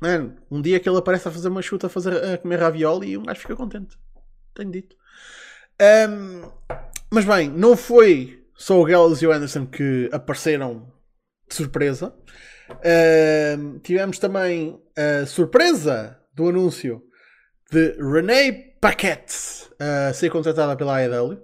[0.00, 3.10] Mano, um dia que ele aparece a fazer uma chuta a, fazer, a comer ravioli
[3.10, 3.96] e um gajo fica contente
[4.54, 4.96] tenho dito.
[6.08, 6.50] Um,
[7.10, 10.92] mas bem, não foi só o Gallows e o Anderson que apareceram
[11.48, 12.14] de surpresa.
[13.58, 17.02] Um, tivemos também a surpresa do anúncio
[17.70, 21.42] de Renee Paquette a ser contratada pela AEW.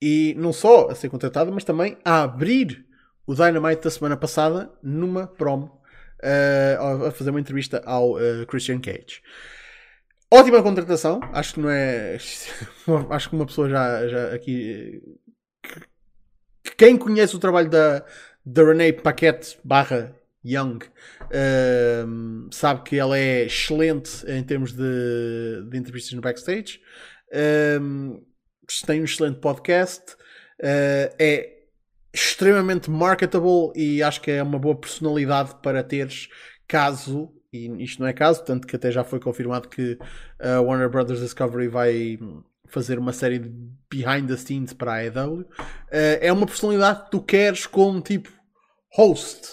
[0.00, 2.84] E não só a ser contratada, mas também a abrir
[3.24, 5.80] o Dynamite da semana passada numa promo
[6.22, 9.22] uh, a fazer uma entrevista ao uh, Christian Cage.
[10.30, 12.16] Ótima contratação, acho que não é.
[13.10, 15.02] Acho que uma pessoa já, já aqui.
[16.78, 18.04] Quem conhece o trabalho da,
[18.44, 25.76] da Renee Paquette barra Young uh, sabe que ela é excelente em termos de, de
[25.76, 26.80] entrevistas no backstage.
[28.86, 30.14] Tem um excelente podcast.
[30.62, 31.51] Uh, é
[32.12, 36.28] extremamente marketable e acho que é uma boa personalidade para teres
[36.68, 39.98] caso e isto não é caso, tanto que até já foi confirmado que
[40.40, 42.18] a Warner Brothers Discovery vai
[42.66, 43.52] fazer uma série de
[43.90, 45.40] behind the scenes para a AEW.
[45.40, 45.46] Uh,
[45.90, 48.30] é uma personalidade que tu queres como tipo
[48.90, 49.46] host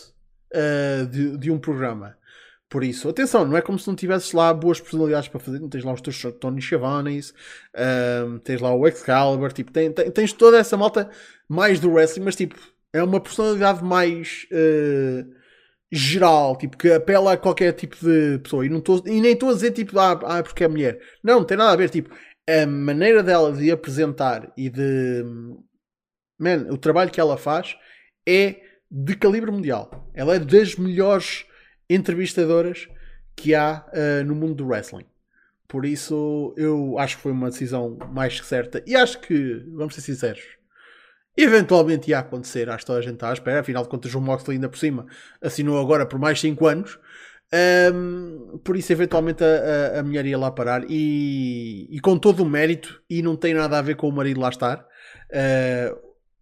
[0.54, 2.18] uh, de, de, um programa.
[2.70, 5.60] Por isso, atenção, não é como se não tivesses lá boas personalidades para fazer.
[5.70, 7.32] Tens lá os teus Tony Schiavones,
[7.76, 11.10] uh, tens lá o Excalibur, tipo, tens toda essa malta
[11.48, 12.56] mais do wrestling, mas tipo,
[12.94, 14.46] é uma personalidade mais.
[14.52, 15.40] Uh,
[15.92, 18.66] geral, tipo, que apela a qualquer tipo de pessoa.
[18.66, 21.00] E, não tô, e nem estou a dizer tipo, ah, ah, porque é mulher.
[21.24, 22.14] Não, não tem nada a ver, tipo,
[22.48, 25.24] a maneira dela de apresentar e de.
[26.38, 27.76] Man, o trabalho que ela faz
[28.28, 30.10] é de calibre mundial.
[30.14, 31.46] Ela é das melhores
[31.90, 32.88] entrevistadoras
[33.36, 35.06] que há uh, no mundo do wrestling.
[35.68, 38.84] Por isso, eu acho que foi uma decisão mais que certa.
[38.86, 40.44] E acho que, vamos ser sinceros,
[41.42, 43.62] Eventualmente ia acontecer, acho que toda a gente está à espera.
[43.62, 45.06] Afinal de contas, o Moxley ainda por cima
[45.42, 47.00] assinou agora por mais 5 anos.
[47.94, 52.44] Um, por isso, eventualmente, a, a, a, mulher ia lá parar e, e, com todo
[52.44, 55.98] o mérito, e não tem nada a ver com o marido lá estar, uh,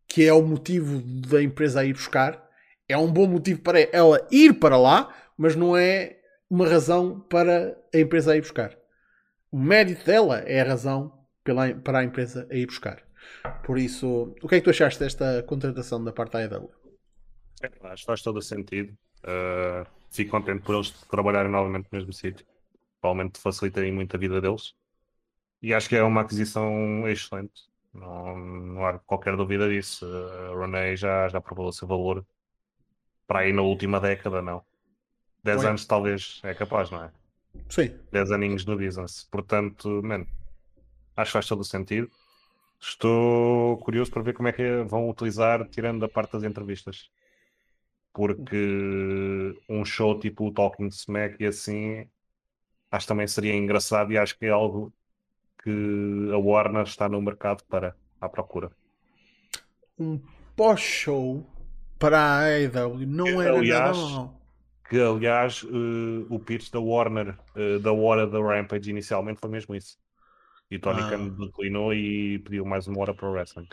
[0.07, 2.43] que é o motivo da empresa ir buscar.
[2.89, 6.19] É um bom motivo para ela ir para lá, mas não é
[6.49, 8.77] uma razão para a empresa a ir buscar.
[9.51, 13.03] O mérito dela é a razão pela, para a empresa a ir buscar.
[13.63, 16.61] Por isso, o que é que tu achaste desta contratação da parte da?
[17.61, 18.97] É, acho que faz todo o sentido.
[19.19, 22.45] Uh, fico contente por eles trabalharem novamente no mesmo sítio.
[23.01, 24.73] Provavelmente facilitarem muito a vida deles.
[25.61, 27.67] E acho que é uma aquisição excelente.
[27.93, 30.05] Não, não há qualquer dúvida disso.
[30.05, 32.25] A Renee já, já provou o seu valor
[33.25, 34.63] para aí na última década, não.
[35.47, 37.11] 10 anos talvez é capaz, não é?
[37.69, 37.97] Sim.
[38.11, 39.27] 10 aninhos no business.
[39.31, 40.25] Portanto, man,
[41.15, 42.09] acho que faz todo o sentido.
[42.79, 47.09] Estou curioso para ver como é que vão utilizar, tirando a parte das entrevistas.
[48.13, 52.07] Porque um show tipo o Talking Smack e assim,
[52.91, 54.93] acho que também seria engraçado e acho que é algo
[55.63, 58.71] que a Warner está no mercado para à procura.
[59.97, 60.19] Um
[60.55, 61.45] pós-show
[61.97, 64.36] para a AEW não era aliás, nada mal.
[64.89, 69.75] Que aliás uh, o pitch da Warner uh, da hora da Rampage inicialmente foi mesmo
[69.75, 69.97] isso.
[70.69, 71.09] E Tony ah.
[71.09, 73.67] Khan declinou e pediu mais uma hora para o wrestling.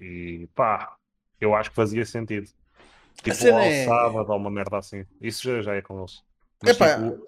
[0.00, 0.96] E pá,
[1.40, 2.48] eu acho que fazia sentido.
[3.22, 3.84] Tipo, ao é...
[3.84, 5.04] sábado ou uma merda assim.
[5.20, 6.22] Isso já, já é com eles.
[6.62, 7.26] Mas, tipo,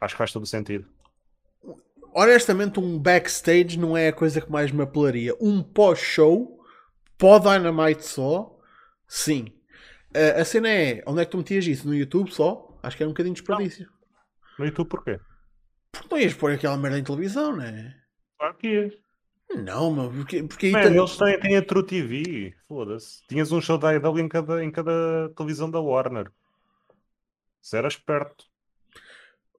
[0.00, 0.86] acho que faz todo sentido.
[2.14, 5.34] Honestamente, um backstage não é a coisa que mais me apelaria.
[5.40, 6.58] Um pós-show,
[7.18, 8.58] pó Dynamite só,
[9.06, 9.52] sim.
[10.16, 11.86] Uh, a cena é, onde é que tu metias isso?
[11.86, 12.74] No YouTube só?
[12.82, 13.86] Acho que era um bocadinho de desperdício.
[14.58, 15.20] No YouTube porquê?
[15.92, 17.94] Porque não ias pôr aquela merda em televisão, não é?
[18.38, 18.94] Claro que ias.
[19.54, 22.54] Não, mas porque, porque Man, eles têm, têm a True TV.
[22.66, 23.22] Foda-se.
[23.28, 26.32] Tinhas um show da IW em cada, em cada televisão da Warner.
[27.60, 28.46] Se era esperto.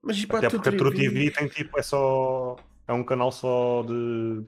[0.02, 2.56] Mas Até porque a True TV tem tipo, é só.
[2.86, 4.44] É um canal só de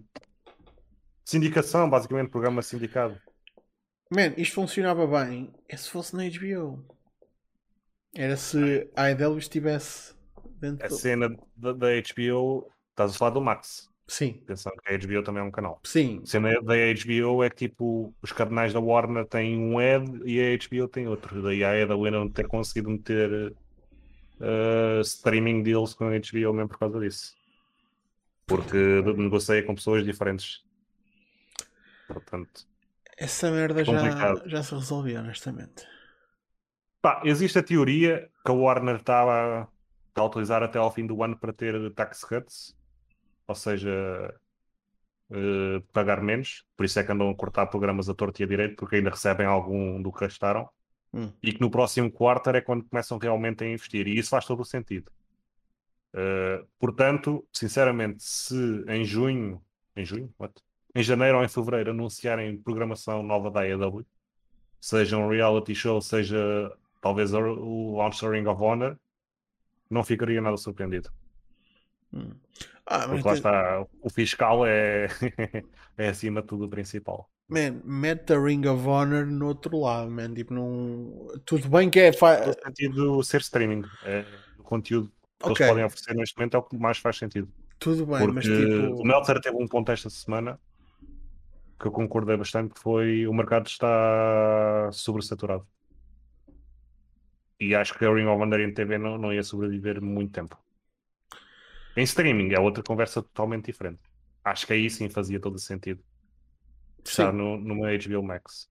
[1.24, 3.20] sindicação, basicamente, programa sindicado.
[4.10, 6.84] Man, isto funcionava bem é se fosse na HBO.
[8.14, 10.14] Era se a IW estivesse
[10.60, 13.88] Dentro a cena da, da, HBO, estás a falar do Max.
[14.06, 14.40] Sim.
[14.42, 15.80] Atenção que a HBO também é um canal.
[15.84, 16.20] Sim.
[16.22, 20.40] A cena da HBO é que tipo, os canais da Warner têm um ad e
[20.40, 21.40] a HBO tem outro.
[21.42, 23.54] Daí a EW não ter conseguido meter
[24.40, 27.34] uh, streaming deals com a HBO mesmo por causa disso.
[28.46, 28.76] Porque
[29.16, 30.64] negocia com pessoas diferentes.
[32.08, 32.69] Portanto.
[33.20, 35.87] Essa merda é já, já se resolveu, honestamente.
[37.02, 39.68] Pá, existe a teoria que a Warner estava
[40.14, 42.74] a utilizar até ao fim do ano para ter tax cuts,
[43.46, 44.35] ou seja,
[45.30, 46.64] uh, pagar menos.
[46.74, 49.11] Por isso é que andam a cortar programas a torto e a direito, porque ainda
[49.11, 50.66] recebem algum do que gastaram.
[51.12, 51.30] Hum.
[51.42, 54.09] E que no próximo quarto é quando começam realmente a investir.
[54.09, 55.12] E isso faz todo o sentido.
[56.14, 59.62] Uh, portanto, sinceramente, se em junho,
[59.94, 60.54] em junho, what?
[60.94, 64.05] Em janeiro ou em fevereiro anunciarem programação nova da AEW,
[64.81, 68.96] seja um reality show, seja talvez o Launch Ring of Honor,
[69.88, 71.11] não ficaria nada surpreendido.
[72.12, 72.31] Hum.
[72.87, 75.07] Ah, Porque lá está, o fiscal é,
[75.96, 77.31] é acima de tudo o principal.
[77.48, 80.33] Man, mete a Ring of Honor no outro lado, man.
[80.35, 81.29] Tipo, não...
[81.44, 82.12] Tudo bem que é.
[82.12, 82.46] Fa...
[82.46, 83.85] No sentido ser streaming.
[84.05, 84.24] É,
[84.59, 85.66] o conteúdo que okay.
[85.66, 87.48] eles podem oferecer neste momento é o que mais faz sentido.
[87.79, 89.00] Tudo bem, Porque mas tipo.
[89.00, 90.61] O Meltzer teve um ponto esta semana
[91.80, 95.66] que eu concordei bastante, que foi o mercado está sobresaturado
[97.60, 100.58] e acho que a Ring of Honor em TV não, não ia sobreviver muito tempo.
[101.94, 104.00] Em streaming é outra conversa totalmente diferente.
[104.42, 106.02] Acho que aí sim fazia todo o sentido.
[107.04, 108.70] Estar no, numa HBO Max.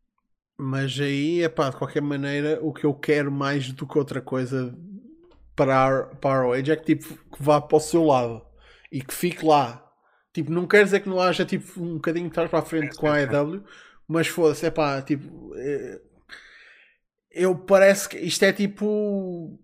[0.57, 4.21] Mas aí, é pá, de qualquer maneira, o que eu quero mais do que outra
[4.21, 4.75] coisa
[5.55, 8.41] para a, para a Age é que, tipo, que vá para o seu lado
[8.91, 9.85] e que fique lá.
[10.33, 12.95] Tipo, não quer dizer que não haja tipo, um bocadinho de trás para a frente
[12.95, 13.63] é, com a AEW,
[14.07, 15.99] mas foda-se, é pá, tipo, é,
[17.31, 19.59] eu parece que isto é tipo.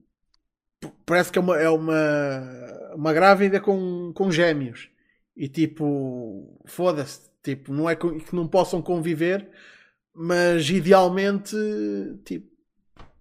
[1.06, 4.90] Parece que é uma, é uma, uma grávida com, com gêmeos.
[5.36, 7.30] E tipo, foda-se.
[7.44, 9.48] Tipo, não é que não possam conviver,
[10.14, 11.56] mas idealmente,
[12.24, 12.50] tipo,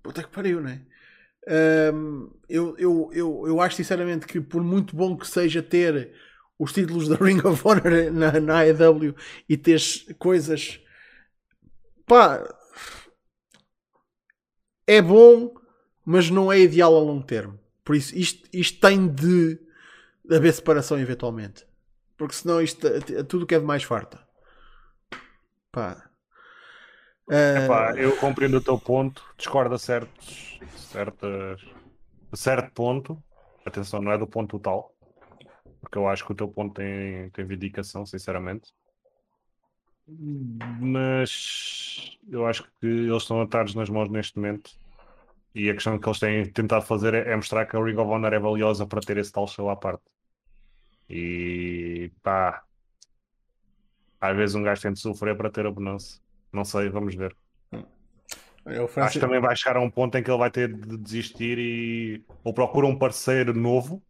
[0.03, 0.83] puta que pariu, né?
[1.93, 6.13] Um, eu, eu, eu, eu acho sinceramente que, por muito bom que seja ter
[6.59, 9.15] os títulos da Ring of Honor na, na AEW
[9.49, 9.81] e ter
[10.19, 10.81] coisas
[12.07, 12.43] pá,
[14.87, 15.55] é bom,
[16.05, 17.59] mas não é ideal a longo termo.
[17.85, 19.59] Por isso, isto, isto tem de
[20.31, 21.67] haver separação eventualmente.
[22.17, 22.89] Porque senão isto
[23.29, 24.21] tudo que é de mais farta.
[25.73, 26.09] Pá.
[27.29, 27.65] Uh...
[27.65, 31.61] Epá, eu compreendo o teu ponto, discordo a certos, certas,
[32.31, 33.23] a certo ponto.
[33.65, 34.94] Atenção, não é do ponto total,
[35.85, 38.73] porque eu acho que o teu ponto tem, tem vindicação, sinceramente.
[40.81, 44.73] Mas eu acho que eles estão atados nas mãos neste momento.
[45.55, 48.11] E a questão que eles têm tentado fazer é, é mostrar que a Ring of
[48.11, 50.03] Honor é valiosa para ter esse tal show à parte.
[51.09, 52.65] E pá,
[54.21, 56.21] às vezes um gajo tem de sofrer para ter a bonança.
[56.53, 57.37] Não sei, vamos ver.
[58.65, 58.99] Francis...
[58.99, 61.59] Acho que também vai chegar a um ponto em que ele vai ter de desistir
[61.59, 64.03] e ou procura um parceiro novo,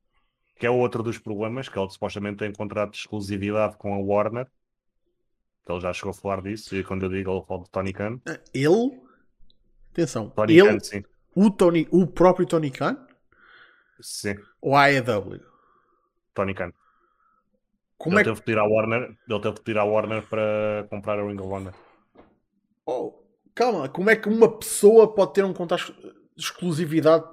[0.57, 4.49] que é outro dos problemas, que ele supostamente tem contrato de exclusividade com a Warner
[5.73, 8.21] ele já chegou a falar disso, e quando eu digo, ele fala de Tony Khan.
[8.29, 9.01] Ah, ele?
[9.93, 10.29] Atenção.
[10.31, 11.05] Tony ele, Khan, sim.
[11.35, 12.99] O, Tony, o próprio Tony Khan?
[14.01, 14.37] Sim.
[14.61, 15.41] Ou a AEW?
[16.35, 16.73] Tony Khan.
[17.97, 18.47] Como ele, é teve que...
[18.47, 21.75] pedir à Warner, ele teve que pedir à Warner para comprar a Ring of Honor.
[22.85, 23.15] Oh,
[23.55, 25.95] calma, como é que uma pessoa pode ter um contrato
[26.37, 27.25] de exclusividade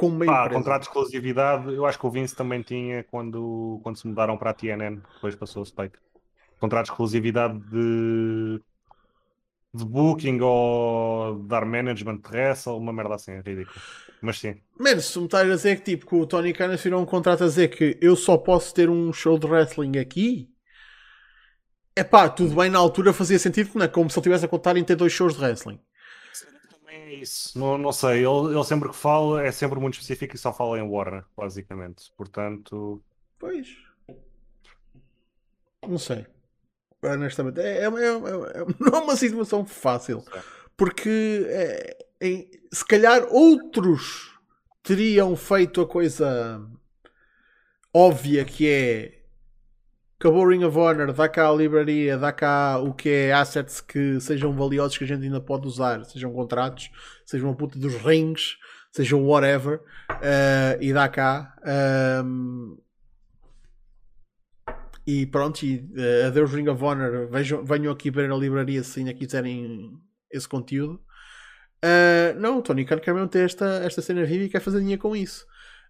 [0.00, 0.58] com uma Pá, empresa?
[0.58, 4.50] contrato de exclusividade, eu acho que o Vince também tinha quando, quando se mudaram para
[4.50, 5.98] a TNN, depois passou o Spike.
[6.58, 8.62] Contrato de exclusividade de
[9.72, 13.80] de booking ou dar management de wrestle, uma merda assim, é ridículo.
[14.20, 14.60] Mas sim.
[14.78, 17.44] Menos, se me estás a dizer que tipo, que o Tony Khan assinou um contrato
[17.44, 20.50] a dizer que eu só posso ter um show de wrestling aqui,
[21.94, 24.48] é pá, tudo bem na altura fazia sentido, não é como se ele estivesse a
[24.48, 25.78] contar em ter dois shows de wrestling.
[27.10, 30.38] É isso, não, não sei, ele, ele sempre que fala é sempre muito específico e
[30.38, 32.12] só fala em Warner, basicamente.
[32.16, 33.02] Portanto.
[33.38, 33.76] Pois.
[35.82, 36.26] Não sei
[37.02, 37.60] honestamente.
[37.60, 37.90] É, é, é, é,
[38.78, 40.24] não é uma situação fácil.
[40.76, 44.38] Porque é, é, se calhar outros
[44.82, 46.66] teriam feito a coisa
[47.92, 49.19] óbvia que é
[50.20, 54.20] acabou Ring of Honor, dá cá a livraria, dá cá o que é assets que
[54.20, 56.90] sejam valiosos que a gente ainda pode usar, sejam contratos,
[57.24, 58.58] sejam uma puta dos rings,
[58.92, 61.56] sejam whatever, uh, e dá cá.
[62.22, 62.76] Um,
[65.06, 69.00] e pronto, e, uh, adeus Ring of Honor, vejam, venham aqui ver a livraria se
[69.00, 69.90] ainda quiserem
[70.30, 71.00] esse conteúdo.
[71.82, 74.80] Uh, não, o Tony Khan quer mesmo ter esta, esta cena viva e quer fazer
[74.80, 75.46] dinheiro com isso.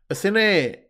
[0.09, 0.90] A cena é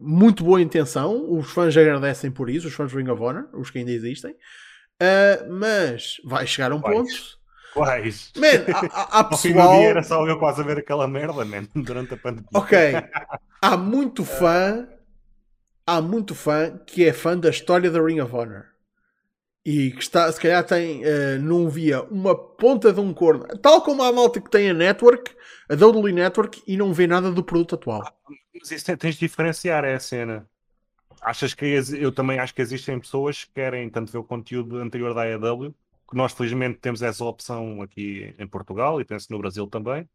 [0.00, 3.70] muito boa intenção, os fãs agradecem por isso, os fãs do Ring of Honor, os
[3.70, 7.10] que ainda existem, uh, mas vai chegar a um ponto.
[7.72, 8.32] Quais?
[8.36, 9.78] Man, há, há pessoal.
[9.78, 12.48] Dia era só eu quase a ver aquela merda, man, durante a pandemia.
[12.54, 12.78] Ok.
[13.60, 14.88] Há muito fã
[15.88, 18.66] há muito fã que é fã da história da Ring of Honor
[19.68, 23.82] e que está, se calhar tem, uh, não via uma ponta de um corno, tal
[23.82, 25.30] como a malta que tem a Network,
[25.68, 28.02] a WWE Network, e não vê nada do produto atual.
[28.58, 30.48] Mas isso tens de diferenciar, é a cena.
[31.20, 31.66] Achas que
[32.00, 35.74] eu também acho que existem pessoas que querem tanto ver o conteúdo anterior da AEW,
[36.08, 40.08] que nós felizmente temos essa opção aqui em Portugal e penso no Brasil também,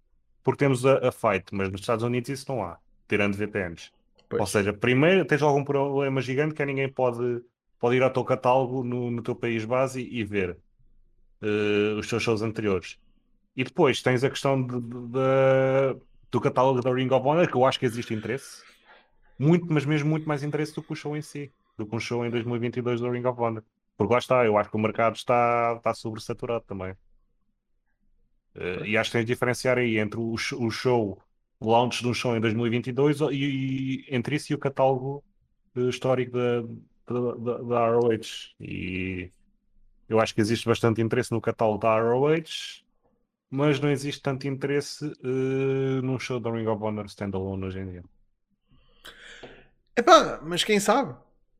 [0.43, 3.91] porque temos a, a Fight, mas nos Estados Unidos isso não há, tirando VPNs.
[4.27, 4.41] Pois.
[4.41, 7.43] Ou seja, primeiro tens algum problema gigante que ninguém pode,
[7.83, 10.57] pode ir ao teu catálogo no, no teu país base e, e ver
[11.41, 12.97] uh, os teus shows anteriores.
[13.57, 15.99] E depois tens a questão de, de, de,
[16.31, 18.63] do catálogo da Ring of Honor, que eu acho que existe interesse.
[19.37, 21.51] Muito, mas mesmo muito mais interesse do que o show em si.
[21.77, 23.61] Do que um show em 2022 da Ring of Honor.
[23.97, 26.93] Porque lá está, eu acho que o mercado está, está sobresaturado também.
[28.55, 31.21] Uh, e acho que tens de diferenciar aí entre o, o show
[31.59, 35.21] launch de um show em 2022 e, e entre isso e o catálogo
[35.75, 36.63] eh, histórico da,
[37.07, 38.53] da, ROH.
[38.59, 39.31] E
[40.07, 42.83] eu acho que existe bastante interesse no catálogo da ROH,
[43.49, 47.91] mas não existe tanto interesse uh, num show da Ring of Honor standalone hoje em
[47.91, 48.03] dia.
[49.95, 51.15] Epá, mas quem sabe?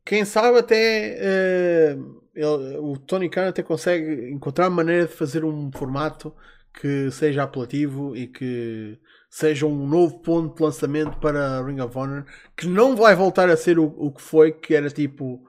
[0.05, 5.71] Quem sabe até uh, ele, o Tony Khan até consegue encontrar maneira de fazer um
[5.71, 6.35] formato
[6.73, 8.99] que seja apelativo e que
[9.33, 12.23] seja um novo ponto de lançamento para Ring of Honor,
[12.55, 15.43] que não vai voltar a ser o, o que foi, que era tipo,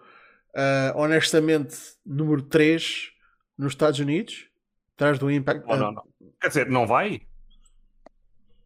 [0.55, 3.13] uh, honestamente, número 3
[3.59, 4.49] nos Estados Unidos,
[4.95, 5.69] atrás do Impact.
[5.69, 6.05] Não, não, não.
[6.41, 7.21] Quer dizer, não vai?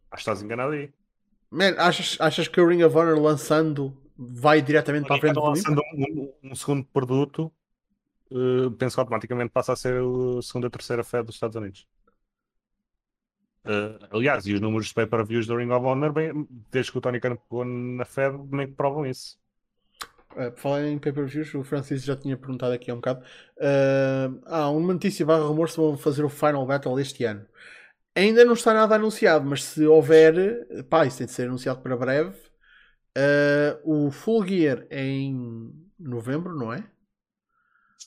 [0.09, 0.89] Acho que estás enganado aí.
[1.51, 5.43] Man, achas, achas que o Ring of Honor lançando vai diretamente para a frente do
[5.43, 7.51] lançando um, um, segundo produto,
[8.31, 11.85] uh, penso que automaticamente passa a ser a segunda ou terceira fé dos Estados Unidos.
[13.65, 17.01] Uh, aliás, e os números de pay-per-views do Ring of Honor, bem, desde que o
[17.01, 19.37] Tony Khan pegou na Fed, nem que provam isso.
[20.31, 23.21] Uh, por falar em pay-per-views, o Francisco já tinha perguntado aqui há um bocado.
[23.57, 27.45] Uh, ah, uma notícia barra rumor se vão fazer o Final Battle este ano.
[28.15, 31.97] Ainda não está nada anunciado, mas se houver, pá, isso tem de ser anunciado para
[31.97, 32.35] breve.
[33.17, 36.83] Uh, o Full Gear é em novembro, não é?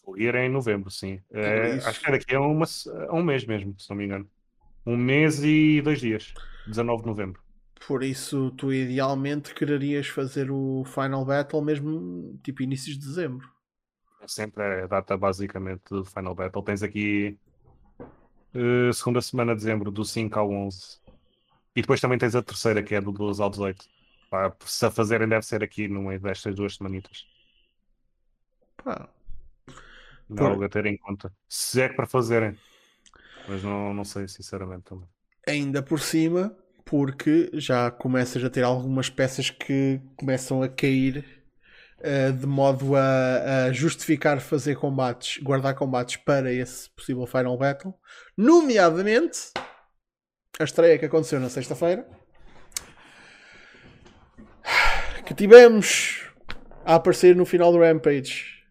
[0.05, 1.21] Full Gear é em novembro, sim.
[1.31, 2.67] É, acho que é daqui a, uma,
[3.09, 4.29] a um mês mesmo, se não me engano.
[4.85, 6.35] Um mês e dois dias.
[6.67, 7.43] 19 de novembro.
[7.87, 13.49] Por isso, tu idealmente quererias fazer o Final Battle mesmo tipo inícios de dezembro.
[14.21, 16.63] É sempre a data basicamente do Final Battle.
[16.63, 17.37] Tens aqui
[18.55, 21.01] uh, segunda semana de dezembro, do 5 ao 11.
[21.75, 23.85] E depois também tens a terceira, que é do 12 ao 18.
[24.31, 27.27] Pá, se a fazerem, deve ser aqui no meio destas duas semanitas.
[28.77, 29.09] Pá.
[30.29, 30.65] Não, Por...
[30.65, 31.33] a ter em conta.
[31.49, 32.57] Se é que para fazerem.
[33.49, 35.09] Mas não, não sei, sinceramente, também.
[35.47, 41.25] Ainda por cima, porque já começas a ter algumas peças que começam a cair
[41.99, 47.95] uh, de modo a, a, justificar fazer combates, guardar combates para esse possível Final Battle,
[48.37, 49.53] nomeadamente
[50.59, 52.07] a estreia que aconteceu na sexta-feira.
[55.25, 56.29] Que tivemos
[56.85, 58.63] a aparecer no final do Rampage.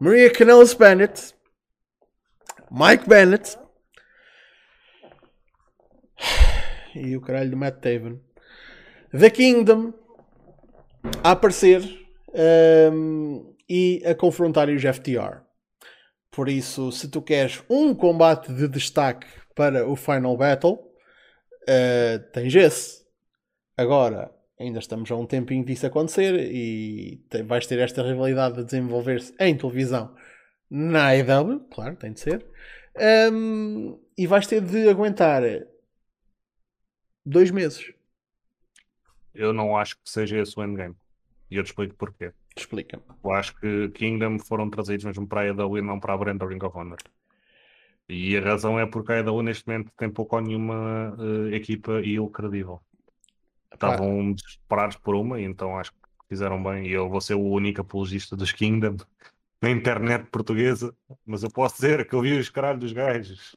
[0.00, 1.34] Maria Canellis Bennett,
[2.70, 3.58] Mike Bennett
[6.96, 8.20] e o caralho do Matt Taven.
[9.10, 9.92] The Kingdom
[11.22, 11.82] a aparecer
[12.92, 15.42] um, e a confrontar os FTR.
[16.30, 22.54] Por isso, se tu queres um combate de destaque para o Final Battle, uh, tens
[22.54, 23.06] esse.
[23.76, 24.30] Agora,
[24.60, 29.34] ainda estamos a um tempinho disso acontecer e te, vais ter esta rivalidade de desenvolver-se
[29.38, 30.14] em televisão
[30.70, 32.44] na AEW, claro, tem de ser.
[33.32, 35.42] Um, e vais ter de aguentar
[37.26, 37.92] dois meses.
[39.34, 40.94] Eu não acho que seja esse o endgame.
[41.50, 42.32] E eu te explico porquê.
[42.56, 43.02] Explica-me.
[43.22, 46.40] Eu acho que Kingdom foram trazidos mesmo para a EW e não para a Brand
[46.42, 46.98] Ring of Honor.
[48.08, 52.00] E a razão é porque a EW neste momento tem pouco ou nenhuma uh, equipa
[52.00, 52.80] e il credível.
[53.72, 55.98] Estavam desesperados por uma, e então acho que
[56.28, 56.86] fizeram bem.
[56.86, 58.96] E eu vou ser o único apologista dos Kingdom
[59.60, 60.94] na internet portuguesa,
[61.26, 63.56] mas eu posso dizer que eu vi os caralhos dos gajos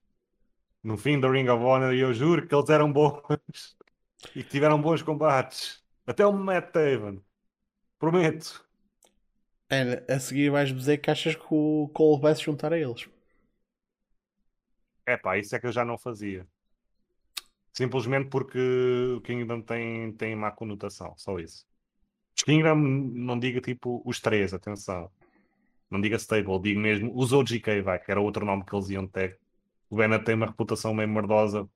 [0.83, 3.21] no fim da Ring of Honor e eu juro que eles eram bons
[4.35, 5.83] e que tiveram bons combates.
[6.05, 7.21] Até o Matt Taven.
[7.97, 8.65] Prometo.
[9.69, 13.07] É, a seguir vais dizer que achas que o Cole vai se juntar a eles.
[15.05, 16.47] É pá, isso é que eu já não fazia.
[17.73, 18.59] Simplesmente porque
[19.15, 21.65] o Kingdom tem, tem má conotação, só isso.
[22.35, 25.11] Kingdom não diga tipo os três, atenção.
[25.89, 29.07] Não diga stable, digo mesmo os OGK, vai, que era outro nome que eles iam
[29.07, 29.39] ter.
[29.89, 31.67] O Bennett tem uma reputação meio merdosa,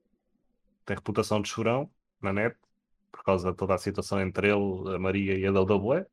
[0.86, 1.90] tem reputação de chorão
[2.22, 2.56] na net,
[3.12, 6.06] por causa de toda a situação entre ele, a Maria e a WWE.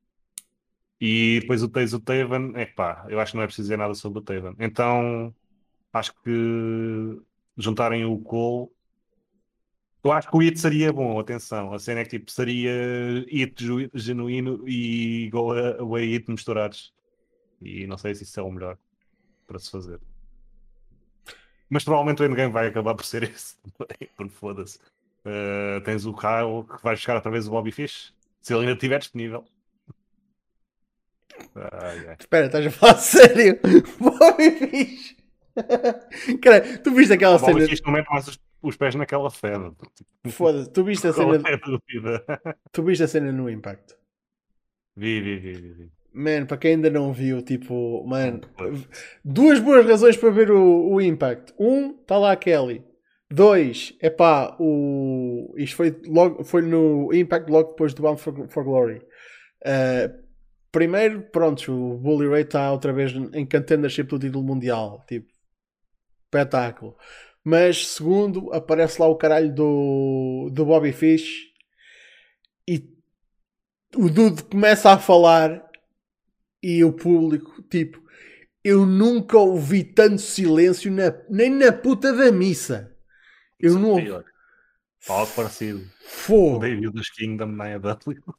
[1.01, 3.79] E depois o tens o Taven, é pá, eu acho que não é preciso dizer
[3.79, 4.55] nada sobre o Taven.
[4.59, 5.35] Então
[5.93, 7.21] acho que
[7.57, 8.71] juntarem o Cole.
[10.03, 11.73] Eu acho que o It seria bom, atenção.
[11.73, 12.73] A cena é que tipo, seria
[13.33, 13.63] It
[13.95, 16.95] genuíno e Go Away It misturados.
[17.61, 18.79] E não sei se isso é o melhor
[19.47, 20.01] para se fazer.
[21.71, 23.57] Mas provavelmente o endgame vai acabar por ser esse.
[23.79, 24.79] Porque foda-se.
[25.25, 28.13] Uh, tens o Kyle que vai chegar através do Bobby Fish.
[28.43, 29.45] Se ele ainda estiver disponível.
[31.55, 32.17] Ai, ai.
[32.19, 33.59] Espera, estás a falar sério?
[33.99, 35.17] Bobby Fish.
[36.43, 37.69] Cara, tu viste aquela Bobby cena.
[37.69, 39.73] Fish não mete mais os, os pés naquela feda.
[40.29, 41.39] Foda-se, tu viste a cena.
[42.73, 43.95] Tu viste a cena no Impact.
[44.97, 46.00] Vi, vi, vi, vi.
[46.13, 48.41] Man, para quem ainda não viu, tipo, man,
[49.25, 51.55] duas boas razões para ver o, o Impact.
[51.59, 52.85] Um, está lá a Kelly.
[53.31, 55.55] Dois, é pá, o.
[55.57, 59.03] Isto foi, logo, foi no Impact logo depois do Bound for, for Glory.
[59.63, 60.13] Uh,
[60.73, 65.05] primeiro, pronto, o Bully Ray está outra vez em contendership do título mundial.
[65.07, 65.29] Tipo,
[66.25, 66.97] espetáculo.
[67.45, 71.51] Mas segundo, aparece lá o caralho do, do Bobby Fish
[72.69, 72.85] e
[73.97, 75.70] o Dude começa a falar
[76.63, 78.01] e o público, tipo,
[78.63, 82.95] eu nunca ouvi tanto silêncio na, nem na puta da missa.
[83.59, 84.11] Eu não ouvi.
[85.09, 85.83] Algo parecido.
[86.07, 86.67] Foda.
[86.67, 87.83] O dos Kingdom na EW.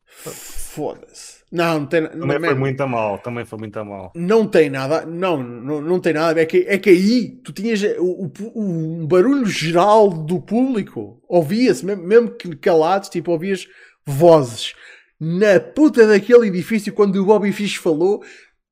[0.06, 1.42] Foda-se.
[1.52, 3.18] Não, não tem Também foi muito mal.
[3.18, 4.12] Também foi muito mal.
[4.16, 5.06] Não tem nada.
[5.06, 6.40] Não, não, não tem nada.
[6.40, 11.20] É que, é que aí tu tinhas o, o, o barulho geral do público.
[11.28, 13.68] Ouvia-se, mesmo, mesmo que calados, tipo, ouvias
[14.06, 14.76] vozes
[15.24, 18.26] na puta daquele edifício quando o Bobby Fish falou,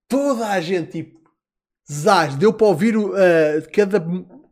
[0.08, 1.20] toda a gente tipo
[1.90, 3.12] zaz, deu para ouvir uh,
[3.72, 4.04] cada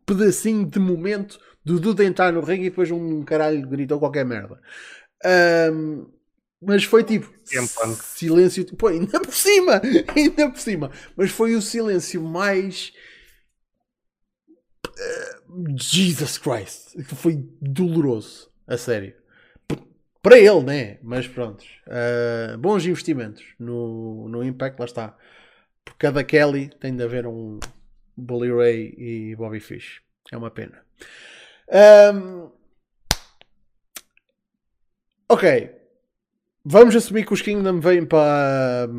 [0.05, 4.61] pedacinho de momento do Duda entrar no ringue e depois um caralho gritou qualquer merda.
[5.73, 6.07] Um,
[6.61, 7.33] mas foi tipo
[7.95, 9.81] silêncio, pô, ainda por cima,
[10.15, 10.91] ainda por cima.
[11.15, 12.93] Mas foi o silêncio mais
[14.87, 19.15] uh, Jesus Christ, foi doloroso, a sério
[20.27, 20.97] para ele, né?
[21.01, 21.63] Mas pronto.
[21.87, 25.17] Uh, bons investimentos no, no Impact, lá está.
[25.85, 27.59] Por cada Kelly tem de haver um
[28.17, 30.01] Bully Ray e Bobby Fish.
[30.29, 30.83] É uma pena.
[32.13, 32.51] Um,
[35.29, 35.71] ok.
[36.65, 38.89] Vamos assumir que os Kingdom vêm para,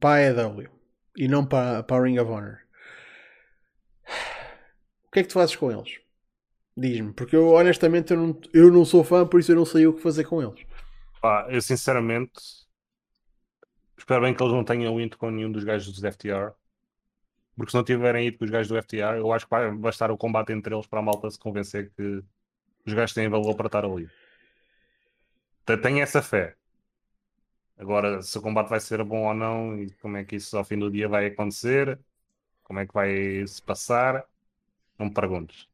[0.00, 0.70] para a EW
[1.14, 2.60] e não para, para a Ring of Honor.
[5.06, 6.00] O que é que tu fazes com eles?
[6.76, 9.86] Diz-me, porque eu honestamente eu não, eu não sou fã, por isso eu não sei
[9.86, 10.66] o que fazer com eles.
[11.20, 12.32] Pá, eu sinceramente
[13.96, 16.52] espero bem que eles não tenham ido com nenhum dos gajos dos FTR.
[17.56, 20.10] Porque se não tiverem ido com os gajos do FTR, eu acho que vai bastar
[20.10, 22.22] o combate entre eles para a malta se convencer que
[22.84, 24.08] os gajos têm valor para estar ali.
[25.82, 26.56] Tenho essa fé.
[27.78, 30.64] Agora, se o combate vai ser bom ou não e como é que isso ao
[30.64, 31.98] fim do dia vai acontecer,
[32.62, 34.24] como é que vai se passar,
[34.98, 35.68] não me perguntes.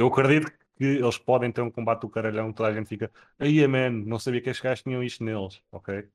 [0.00, 3.66] Eu acredito que eles podem ter um combate do caralhão, toda a gente fica, aí
[3.66, 6.08] man, não sabia que estes gajos tinham isto neles, ok?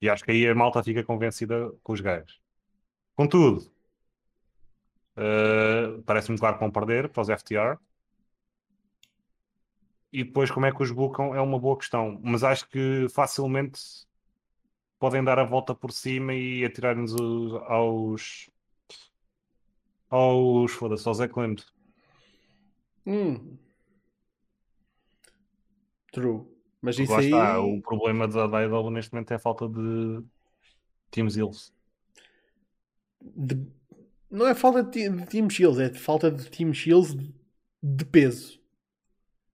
[0.00, 2.40] E acho que aí a malta fica convencida com os gajos.
[3.16, 3.68] Contudo,
[5.16, 7.78] uh, parece-me claro que vão perder para os FTR.
[10.12, 12.20] E depois como é que os buscam é uma boa questão.
[12.22, 13.80] Mas acho que facilmente
[14.98, 17.14] podem dar a volta por cima e atirar-nos
[17.66, 18.50] aos
[20.08, 21.75] aos foda-se, aos Acclaimed.
[23.06, 23.56] Hum.
[26.12, 26.46] True.
[26.80, 27.26] Mas isso Lá aí...
[27.26, 30.22] está, o problema da Daredevil neste momento é a falta de
[31.10, 31.72] Teams Heals.
[33.20, 33.66] De...
[34.30, 37.16] Não é falta de, de Team Shields, é falta de Team Shields
[37.82, 38.60] de peso.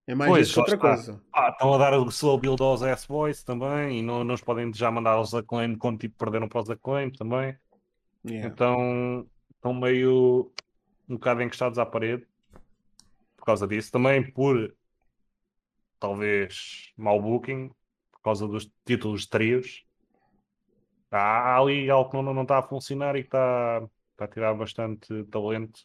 [0.06, 0.88] É mais pois, isso que outra está.
[0.88, 1.22] coisa.
[1.32, 4.72] Ah, estão a dar o slow build aos S-Boys também e não, não os podem
[4.74, 7.56] já mandar aos Acclaim quando tipo, perderam para os Acclaim também.
[8.24, 8.48] Yeah.
[8.48, 10.52] Então estão meio
[11.08, 12.26] um bocado encostados à parede
[13.42, 13.90] por causa disso.
[13.90, 14.72] Também por
[15.98, 17.70] talvez mau booking,
[18.12, 19.84] por causa dos títulos de trios.
[21.10, 23.82] Há ali algo que não, não está a funcionar e que está,
[24.12, 25.84] está a tirar bastante talento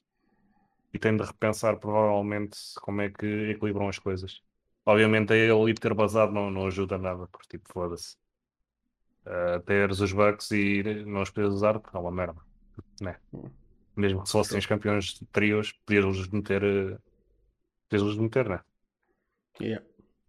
[0.93, 4.41] e tem de repensar provavelmente como é que equilibram as coisas.
[4.85, 8.15] Obviamente ele ter basado não, não ajuda nada, porque tipo, foda-se.
[9.25, 12.39] Uh, teres os bucks e não os podes usar, é uma merda.
[13.01, 13.17] Né?
[13.95, 17.01] Mesmo que se fossem os campeões de trios, podias-los meter.
[17.88, 18.59] Uh, podias-los meter, né?
[19.59, 19.83] Yeah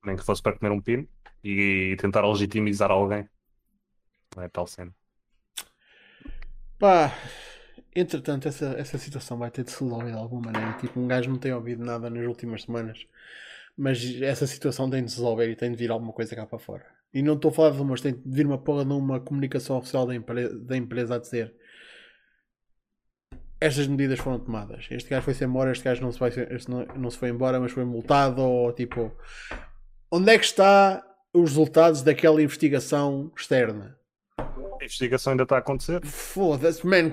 [0.04, 1.06] nem que fosse para comer um pino
[1.42, 3.28] e tentar legitimizar alguém.
[4.36, 4.92] Não é tal cena.
[6.78, 7.12] Pá,
[7.94, 10.76] entretanto, essa, essa situação vai ter de se resolver de alguma maneira.
[10.78, 13.06] Tipo, um gajo não tem ouvido nada nas últimas semanas,
[13.76, 16.59] mas essa situação tem de se resolver e tem de vir alguma coisa cá para
[16.59, 16.86] fora.
[17.12, 20.06] E não estou a falar de rumores, tem de vir uma porra numa comunicação oficial
[20.06, 21.54] da, empre da empresa a dizer
[23.61, 24.86] estas medidas foram tomadas.
[24.90, 26.30] Este gajo foi-se embora, este gajo não se, vai,
[26.68, 29.12] não, não se foi embora, mas foi multado, ou tipo,
[30.11, 33.98] onde é que está os resultados daquela investigação externa?
[34.38, 36.04] A investigação ainda está a acontecer?
[36.06, 37.12] Foda-se, man.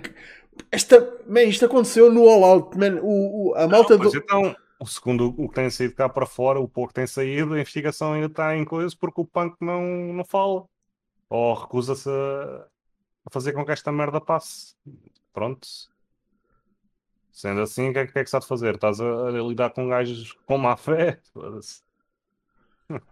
[0.71, 2.99] Esta, man, isto aconteceu no All Out, man.
[3.01, 4.17] O, o a malta não, do.
[4.17, 7.53] Então, o segundo o que tem saído cá para fora, o pouco que tem saído,
[7.53, 9.81] a investigação ainda está em coisas porque o punk não,
[10.13, 10.65] não fala.
[11.29, 12.67] Ou recusa-se a,
[13.25, 14.75] a, fazer com que esta merda passe.
[15.33, 15.67] Pronto.
[17.35, 18.75] Sendo assim, o que é, que é que fazer?
[18.75, 21.19] Estás a, a lidar com gajos com má fé?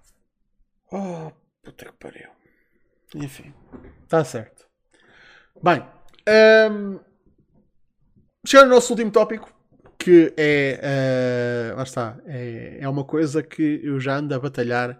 [0.95, 1.32] Oh,
[1.63, 2.30] puta que pariu.
[3.15, 3.51] Enfim,
[4.03, 4.67] está certo.
[5.59, 5.84] Bem,
[6.71, 6.99] um,
[8.45, 9.51] chegando ao nosso último tópico,
[9.97, 11.71] que é.
[11.74, 12.19] Uh, lá está.
[12.28, 14.99] É, é uma coisa que eu já ando a batalhar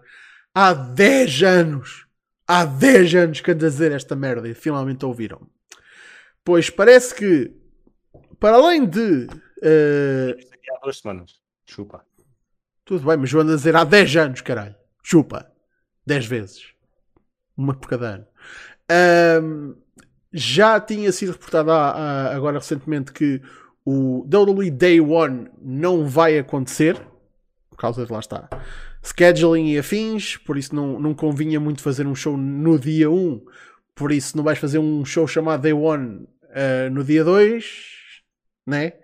[0.52, 2.08] há 10 anos.
[2.48, 5.48] Há 10 anos que ando a dizer esta merda e finalmente ouviram.
[6.44, 7.54] Pois parece que,
[8.44, 9.26] para além de.
[9.62, 10.36] Uh,
[10.70, 11.36] há duas semanas.
[11.64, 12.04] Chupa.
[12.84, 14.74] Tudo bem, mas eu ando a dizer há 10 anos, caralho.
[15.02, 15.50] Chupa.
[16.04, 16.66] 10 vezes.
[17.56, 18.26] Uma por cada ano.
[19.42, 19.74] Um,
[20.30, 23.40] já tinha sido reportado agora recentemente que
[23.82, 27.00] o WWE Day One não vai acontecer.
[27.70, 28.46] Por causa de lá está.
[29.02, 33.42] Scheduling e afins, por isso não, não convinha muito fazer um show no dia 1.
[33.94, 38.03] Por isso não vais fazer um show chamado Day One uh, no dia 2,
[38.66, 38.94] né?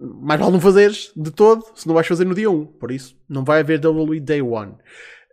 [0.00, 2.66] Mais vale não fazeres de todo se não vais fazer no dia 1.
[2.66, 4.76] Por isso não vai haver WWE Day One.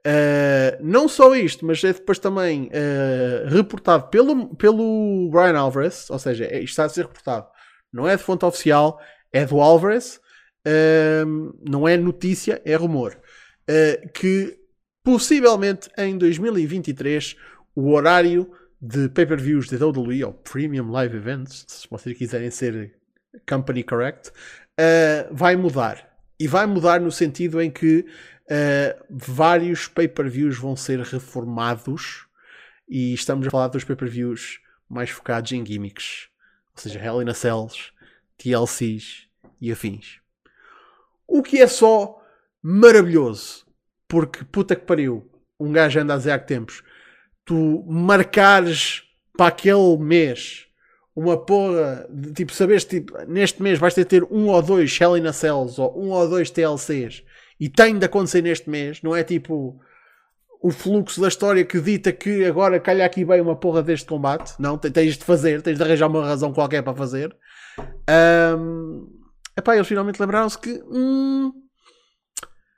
[0.07, 6.17] Uh, não só isto, mas é depois também uh, reportado pelo, pelo Brian Alvarez, ou
[6.17, 7.45] seja, é, isto está a ser reportado,
[7.91, 9.01] não é de fonte oficial,
[9.33, 10.21] é do Alvarez,
[10.65, 13.19] uh, não é notícia, é rumor,
[14.13, 14.57] que
[15.03, 17.35] possivelmente em 2023
[17.75, 18.49] o horário
[18.81, 22.95] de pay-per-views de WWE, ou Premium Live Events, se vocês quiserem ser
[23.47, 24.31] company correct,
[25.31, 26.07] vai mudar.
[26.39, 28.05] E vai mudar no sentido em que
[28.47, 32.25] Uh, vários pay-per-views vão ser reformados
[32.87, 36.29] e estamos a falar dos pay-per-views mais focados em gimmicks,
[36.73, 37.91] ou seja, Hell in a Cells,
[38.37, 39.27] TLCs
[39.59, 40.21] e afins.
[41.27, 42.23] O que é só
[42.61, 43.65] maravilhoso,
[44.07, 46.81] porque puta que pariu, um gajo anda a dizer há tempos,
[47.43, 49.03] tu marcares
[49.35, 50.66] para aquele mês
[51.17, 55.17] uma porra, de, tipo, saberes, tipo, neste mês vais ter, ter um ou dois Hell
[55.17, 57.23] in a Cells ou um ou dois TLCs
[57.59, 59.81] e tem de acontecer neste mês, não é tipo
[60.61, 64.53] o fluxo da história que dita que agora calha aqui bem uma porra deste combate.
[64.59, 67.35] Não, tens de fazer, tens de arranjar uma razão qualquer para fazer.
[68.59, 69.07] Um,
[69.57, 71.51] epá, eles finalmente lembraram-se que hum,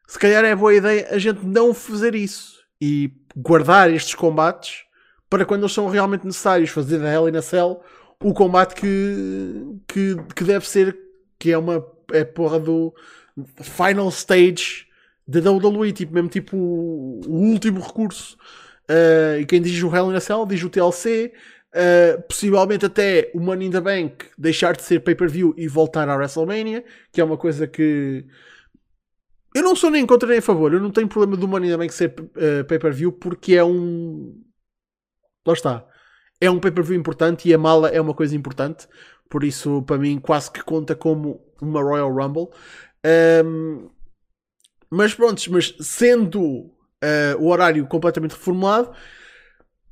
[0.07, 4.83] se calhar é boa ideia a gente não fazer isso e guardar estes combates
[5.29, 6.69] para quando eles são realmente necessários.
[6.69, 7.81] Fazer da Hell in a Cell
[8.23, 10.97] o combate que, que, que deve ser,
[11.37, 12.93] que é uma é porra do
[13.61, 14.87] final stage
[15.27, 18.35] da WWE, tipo, mesmo tipo o, último recurso.
[18.89, 21.31] Uh, e quem diz o Hell in a Cell diz o TLC.
[21.69, 26.15] Uh, possivelmente até o Money in the Bank deixar de ser pay-per-view e voltar à
[26.15, 28.25] WrestleMania, que é uma coisa que
[29.55, 30.73] eu não sou nem contra nem a favor.
[30.73, 34.43] Eu não tenho problema do Money in the Bank ser uh, pay-per-view porque é um.
[35.45, 35.87] Lá está.
[36.41, 38.87] É um pay-per-view importante e a mala é uma coisa importante.
[39.29, 42.47] Por isso, para mim, quase que conta como uma Royal Rumble.
[43.45, 43.89] Um,
[44.89, 46.71] mas pronto, mas sendo uh,
[47.39, 48.91] o horário completamente reformulado,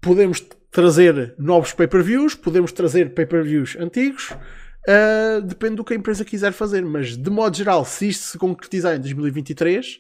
[0.02, 6.52] podemos trazer novos pay-per-views, podemos trazer pay-per-views antigos, uh, depende do que a empresa quiser
[6.52, 6.84] fazer.
[6.84, 10.00] Mas de modo geral, se isto se concretizar em 2023, uh,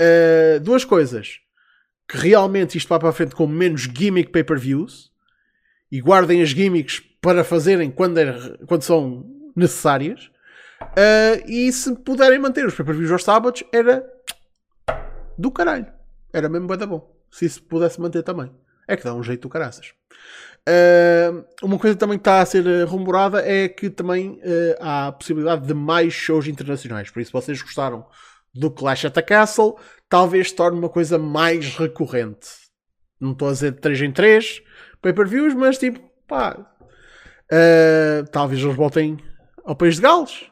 [0.00, 1.40] ah, duas coisas.
[2.10, 5.07] Que realmente isto vá para a frente com menos gimmick pay-per-views
[5.90, 9.24] e guardem as gimmicks para fazerem quando, é, quando são
[9.54, 10.30] necessárias.
[10.80, 14.08] Uh, e se puderem manter os pay-per-views aos sábados, era
[15.36, 15.86] do caralho.
[16.32, 17.16] Era mesmo bem da bom.
[17.30, 18.50] Se isso pudesse manter também.
[18.86, 19.92] É que dá um jeito do caraças.
[20.68, 25.12] Uh, uma coisa também que está a ser rumorada é que também uh, há a
[25.12, 27.10] possibilidade de mais shows internacionais.
[27.10, 28.06] Por isso, se vocês gostaram
[28.54, 29.76] do Clash at the Castle,
[30.08, 32.48] talvez torne uma coisa mais recorrente.
[33.20, 34.62] Não estou a dizer de 3 em 3
[35.02, 39.18] pay-per-views, mas tipo, pá, uh, talvez eles voltem
[39.64, 40.46] ao País de Gales,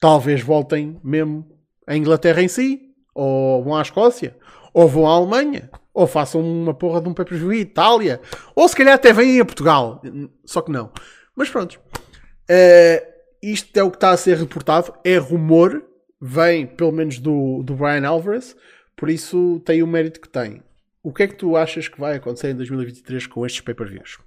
[0.00, 1.46] talvez voltem mesmo
[1.86, 2.80] à Inglaterra em si,
[3.14, 4.36] ou vão à Escócia,
[4.72, 8.20] ou vão à Alemanha, ou façam uma porra de um pay-per-view em Itália,
[8.54, 10.00] ou se calhar até vêm a Portugal,
[10.44, 10.90] só que não.
[11.36, 15.82] Mas pronto, uh, isto é o que está a ser reportado, é rumor,
[16.20, 18.56] vem pelo menos do, do Brian Alvarez,
[18.96, 20.62] por isso tem o mérito que tem.
[21.02, 24.20] O que é que tu achas que vai acontecer em 2023 com estes pay-per-views?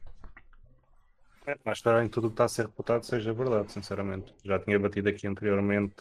[1.48, 4.34] É, mas espero em tudo o que está a ser reportado seja verdade, sinceramente.
[4.44, 5.96] Já tinha batido aqui anteriormente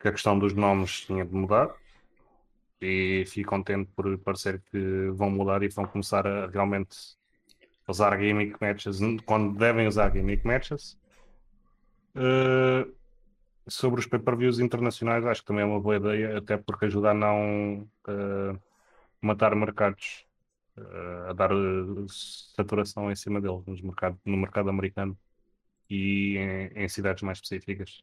[0.00, 1.74] que a questão dos nomes tinha de mudar
[2.80, 6.96] e fico contente por parecer que vão mudar e vão começar a realmente
[7.86, 10.98] usar gimmick matches quando devem usar gimmick matches.
[12.16, 12.90] Uh,
[13.68, 17.14] sobre os pay-per-views internacionais, acho que também é uma boa ideia, até porque ajuda a
[17.14, 18.58] não uh,
[19.22, 20.26] matar mercados,
[20.76, 21.50] uh, a dar
[22.08, 25.16] saturação em cima deles no mercado, no mercado americano
[25.88, 28.02] e em, em cidades mais específicas.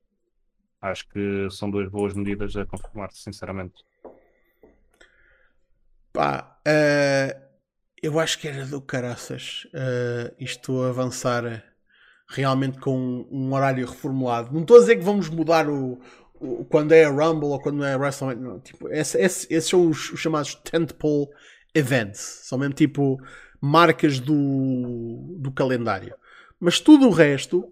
[0.82, 3.84] Acho que são duas boas medidas a confirmar-se, sinceramente.
[6.14, 7.50] Pá, uh,
[8.02, 11.64] eu acho que era do caraças uh, isto avançar
[12.30, 14.54] realmente com um, horário reformulado.
[14.54, 16.00] Não estou a dizer que vamos mudar o
[16.70, 18.60] quando é a Rumble ou quando é a WrestleMania.
[18.64, 21.28] Tipo, esse, esse, esses são os, os, chamados tentpole
[21.74, 22.42] events.
[22.44, 23.20] São mesmo tipo
[23.62, 26.16] marcas do, do calendário.
[26.60, 27.72] Mas tudo o resto,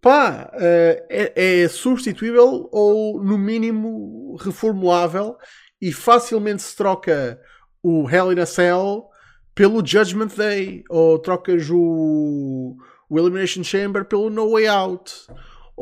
[0.00, 5.36] pá, uh, é, é substituível ou no mínimo reformulável
[5.80, 7.40] e facilmente se troca
[7.82, 9.08] o Hell in a Cell
[9.54, 12.76] pelo Judgment Day, ou trocas o,
[13.08, 15.12] o Elimination Chamber pelo No Way Out,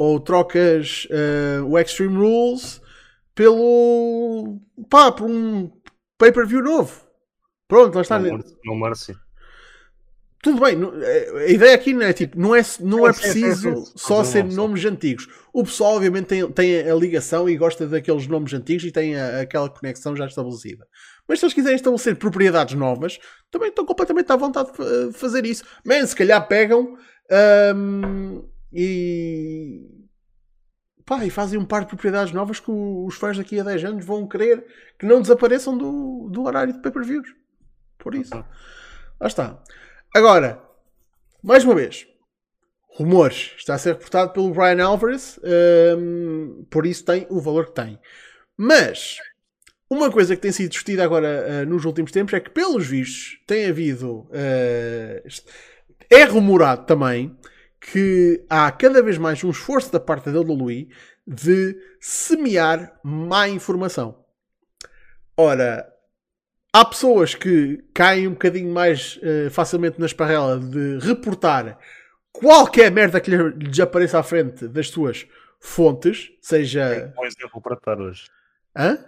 [0.01, 2.81] ou trocas uh, o Extreme Rules
[3.35, 5.71] pelo pá, por um
[6.17, 7.03] pay-per-view novo.
[7.69, 8.19] Pronto, lá está.
[8.19, 9.15] Não, não merece.
[10.43, 14.25] Tudo bem, eh, a ideia aqui não é tipo, não é, não é preciso só
[14.25, 15.29] ser nomes antigos.
[15.53, 19.43] O pessoal, obviamente, tem, tem a ligação e gosta daqueles nomes antigos e tem a,
[19.43, 20.87] aquela conexão já estabelecida.
[21.29, 23.19] Mas se eles quiserem estabelecer propriedades novas,
[23.51, 25.63] também estão completamente à vontade de fazer isso.
[25.85, 26.97] Man, se calhar pegam
[27.77, 29.99] um, e.
[31.05, 34.05] Pá, e fazem um par de propriedades novas que os fãs daqui a 10 anos
[34.05, 34.64] vão querer
[34.97, 37.35] que não desapareçam do, do horário de pay-per-views.
[37.99, 38.33] Por isso.
[38.35, 39.61] Lá está.
[40.14, 40.62] Agora,
[41.43, 42.07] mais uma vez,
[42.91, 43.55] rumores.
[43.57, 45.39] Está a ser reportado pelo Brian Alvarez,
[45.99, 47.99] um, por isso tem o valor que tem.
[48.57, 49.18] Mas
[49.89, 53.41] uma coisa que tem sido discutida agora uh, nos últimos tempos é que, pelos vistos,
[53.47, 54.29] tem havido.
[54.31, 55.29] Uh,
[56.09, 57.37] é rumorado também
[57.81, 60.89] que há cada vez mais um esforço da parte da WWE
[61.26, 64.24] de semear má informação.
[65.37, 65.91] Ora,
[66.72, 71.78] há pessoas que caem um bocadinho mais uh, facilmente na esparrela de reportar
[72.33, 75.26] qualquer merda que lhes apareça à frente das suas
[75.59, 77.12] fontes, seja.
[77.18, 78.24] um exemplo para estar hoje.
[78.76, 78.99] Hã?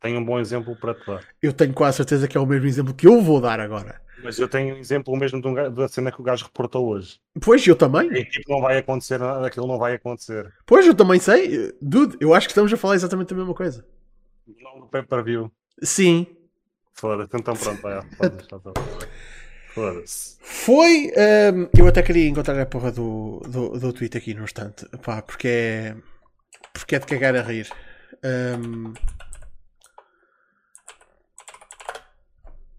[0.00, 1.24] Tenho um bom exemplo para te dar.
[1.42, 4.00] Eu tenho quase certeza que é o mesmo exemplo que eu vou dar agora.
[4.22, 7.20] Mas eu tenho um exemplo mesmo de um, da cena que o gajo reportou hoje.
[7.40, 8.12] Pois, eu também.
[8.12, 10.52] E tipo, não vai acontecer nada, aquilo não vai acontecer.
[10.66, 11.72] Pois, eu também sei.
[11.80, 13.86] Dude, eu acho que estamos a falar exatamente a mesma coisa.
[14.46, 15.50] Não do pay per view.
[15.82, 16.26] Sim.
[16.94, 18.00] Foda-se, então pronto, vai.
[19.74, 20.36] Foda-se.
[20.40, 21.12] Foi.
[21.54, 24.84] Um, eu até queria encontrar a porra do, do, do tweet aqui no instante.
[25.04, 25.96] Pá, porque é.
[26.72, 27.68] Porque é de cagar a rir.
[28.24, 28.92] Um,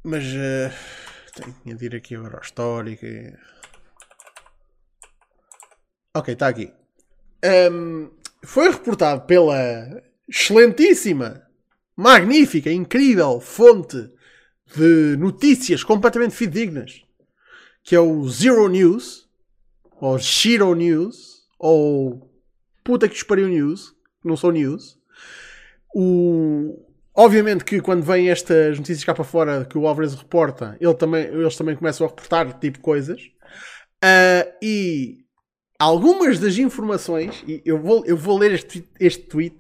[0.04, 0.26] Mas.
[0.26, 0.72] Uh,
[1.64, 3.06] Tenho de ir aqui ao histórico.
[6.16, 6.74] Ok, está aqui.
[7.72, 8.10] Um,
[8.44, 11.42] foi reportado pela excelentíssima,
[11.96, 13.98] magnífica, incrível fonte
[14.76, 17.04] de notícias completamente fidedignas,
[17.84, 19.28] que é o Zero News,
[20.00, 22.30] ou Shiro News, ou
[22.84, 24.98] puta que espariu News, não sou News.
[25.94, 30.94] O, obviamente que quando vêm estas notícias cá para fora que o Alvarez reporta, ele
[30.94, 33.22] também, eles também começam a reportar tipo coisas.
[34.04, 35.26] Uh, e
[35.78, 39.58] algumas das informações, e eu vou, eu vou ler este, este tweet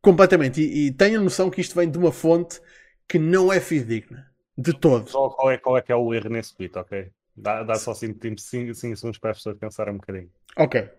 [0.00, 2.60] completamente, e, e tenho a noção que isto vem de uma fonte
[3.08, 4.28] que não é fidedigna.
[4.56, 5.08] De todo.
[5.08, 7.12] Qual, qual, é, qual é que é o erro nesse tweet, ok?
[7.36, 10.28] Dá, dá só 5 segundos para as pessoas pensarem um bocadinho.
[10.56, 10.90] Ok.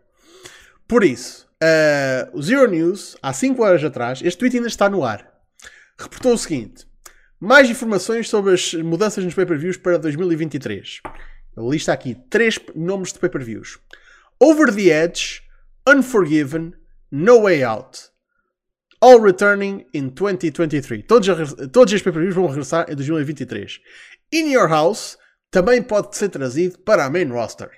[0.87, 5.03] Por isso, uh, o Zero News, há 5 horas atrás, este tweet ainda está no
[5.03, 5.27] ar,
[5.97, 6.87] reportou o seguinte:
[7.39, 11.01] mais informações sobre as mudanças nos pay-per-views para 2023.
[11.57, 13.79] Ele lista aqui três nomes de pay-per-views:
[14.39, 15.41] Over the Edge,
[15.87, 16.73] Unforgiven,
[17.11, 18.09] No Way Out.
[19.01, 21.05] All returning in 2023.
[21.07, 23.79] Todos, todos estes pay-per-views vão regressar em 2023.
[24.33, 25.17] In Your House
[25.49, 27.71] também pode ser trazido para a main roster.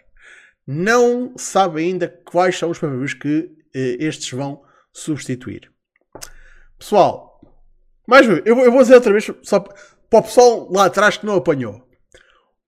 [0.66, 4.64] Não sabe ainda quais são os pay-per-views que estes vão
[4.94, 5.72] substituir.
[6.78, 7.40] Pessoal,
[8.08, 11.26] mais uma vez, eu, vou dizer outra vez só para o pessoal lá atrás que
[11.26, 11.88] não apanhou.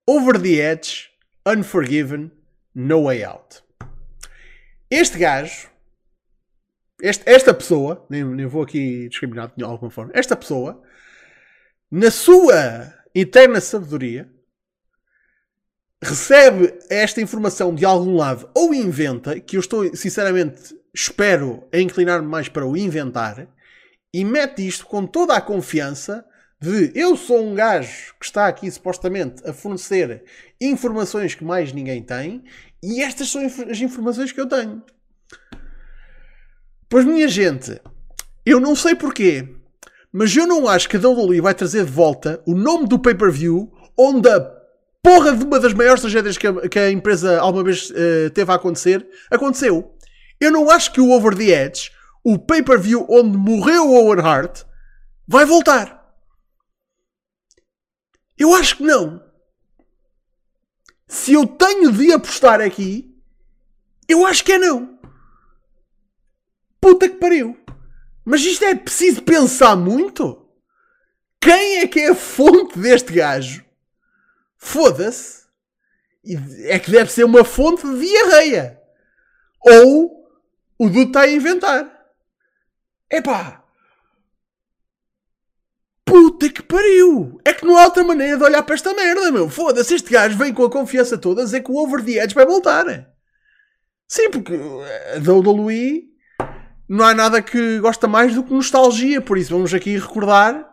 [0.08, 1.10] Over the Edge,
[1.46, 2.32] Unforgiven,
[2.74, 3.64] No Way Out.
[4.90, 5.70] Este gajo,
[7.02, 10.82] este, esta pessoa, nem, nem vou aqui discriminar de alguma forma, esta pessoa,
[11.90, 14.32] na sua eterna sabedoria,
[16.02, 22.28] recebe esta informação de algum lado ou inventa, que eu estou, sinceramente, espero a inclinar-me
[22.28, 23.48] mais para o inventar,
[24.14, 26.24] e mete isto com toda a confiança
[26.62, 30.24] de eu sou um gajo que está aqui supostamente a fornecer
[30.62, 32.44] informações que mais ninguém tem
[32.82, 34.82] e estas são as informações que eu tenho.
[36.88, 37.82] Pois, minha gente,
[38.46, 39.48] eu não sei porquê,
[40.12, 43.70] mas eu não acho que a WWE vai trazer de volta o nome do pay-per-view
[43.98, 44.40] onde a
[45.02, 48.52] porra de uma das maiores tragédias que a, que a empresa alguma vez uh, teve
[48.52, 49.93] a acontecer aconteceu.
[50.44, 51.90] Eu não acho que o Over the Edge,
[52.22, 54.64] o pay-per-view onde morreu o Owen Hart,
[55.26, 56.14] vai voltar.
[58.38, 59.24] Eu acho que não.
[61.08, 63.18] Se eu tenho de apostar aqui,
[64.06, 65.00] eu acho que é não.
[66.82, 67.58] Puta que pariu.
[68.26, 70.46] Mas isto é preciso pensar muito?
[71.40, 73.64] Quem é que é a fonte deste gajo?
[74.58, 75.44] Foda-se.
[76.66, 78.82] É que deve ser uma fonte de diarreia.
[79.62, 80.13] Ou
[80.86, 81.92] o Dudu está a inventar.
[83.10, 83.64] Epá,
[86.06, 87.40] Puta que pariu!
[87.44, 89.50] É que não há outra maneira de olhar para esta merda, meu.
[89.50, 92.36] Foda-se, este gajo vem com a confiança toda a dizer que o Over the Edge
[92.36, 92.86] vai voltar.
[94.08, 96.04] Sim, porque a WWE
[96.88, 100.70] não há nada que gosta mais do que nostalgia, por isso vamos aqui recordar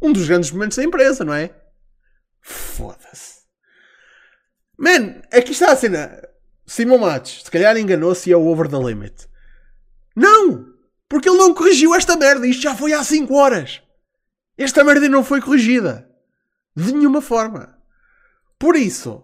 [0.00, 1.50] um dos grandes momentos da empresa, não é?
[2.40, 3.40] Foda-se.
[4.78, 6.22] Man, aqui está a cena.
[6.64, 9.26] Simon Matos, se calhar enganou-se e é o over the limit.
[10.16, 10.74] Não!
[11.08, 12.46] Porque ele não corrigiu esta merda.
[12.46, 13.82] Isto já foi há 5 horas.
[14.56, 16.10] Esta merda não foi corrigida.
[16.74, 17.78] De nenhuma forma.
[18.58, 19.22] Por isso,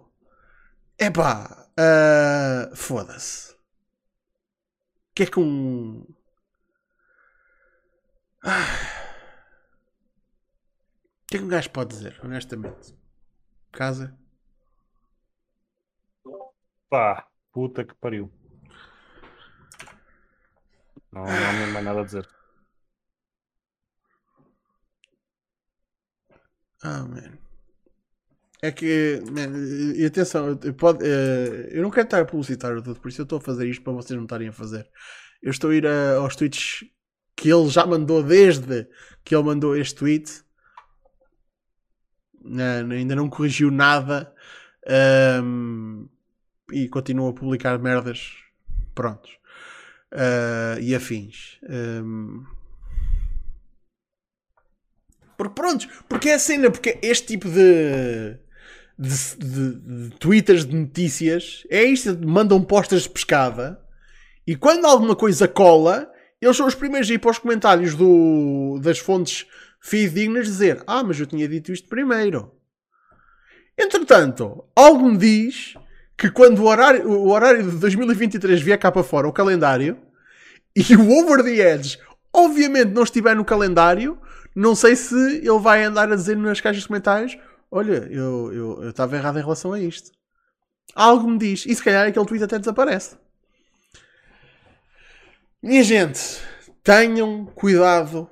[0.99, 3.53] é pá, uh, foda-se.
[3.53, 6.07] O que é que um.
[8.45, 8.67] Ah.
[11.23, 12.95] O que é que um gajo pode dizer, honestamente?
[13.71, 14.17] Casa?
[16.91, 18.31] Pá, puta que pariu.
[21.13, 22.29] Não, não há mais nada a dizer.
[26.83, 27.39] Ah, man.
[28.63, 29.51] É que, man,
[29.97, 33.39] e atenção, pode, uh, eu não quero estar a publicitar tudo, por isso eu estou
[33.39, 34.89] a fazer isto para vocês não estarem a fazer.
[35.43, 36.85] Eu estou a ir a, aos tweets
[37.37, 38.89] que ele já mandou desde
[39.25, 40.45] que ele mandou este tweet.
[42.45, 44.33] Não, ainda não corrigiu nada
[45.43, 46.09] um,
[46.73, 48.33] e continua a publicar merdas.
[48.95, 49.42] Prontos.
[50.13, 51.59] Uh, e afins.
[51.63, 52.45] Um,
[55.37, 55.63] porque
[56.09, 58.37] porque é a cena, porque este tipo de,
[58.99, 63.81] de, de, de de notícias é isto, mandam postas de pescada
[64.47, 66.11] e quando alguma coisa cola,
[66.41, 69.47] eles são os primeiros a ir para os comentários do, das fontes
[69.81, 72.53] fidedignas dizer ah, mas eu tinha dito isto primeiro.
[73.77, 75.75] Entretanto, algo me diz
[76.23, 79.99] que quando o horário, o horário de 2023 vier cá para fora, o calendário,
[80.75, 81.99] e o Over the Edge
[82.33, 84.19] obviamente não estiver no calendário,
[84.57, 87.37] não sei se ele vai andar a dizer nas caixas de comentários
[87.73, 90.13] olha, eu estava errado em relação a isto.
[90.95, 91.65] Algo me diz.
[91.65, 93.17] E se calhar aquele tweet até desaparece.
[95.63, 96.21] Minha gente,
[96.85, 98.31] tenham cuidado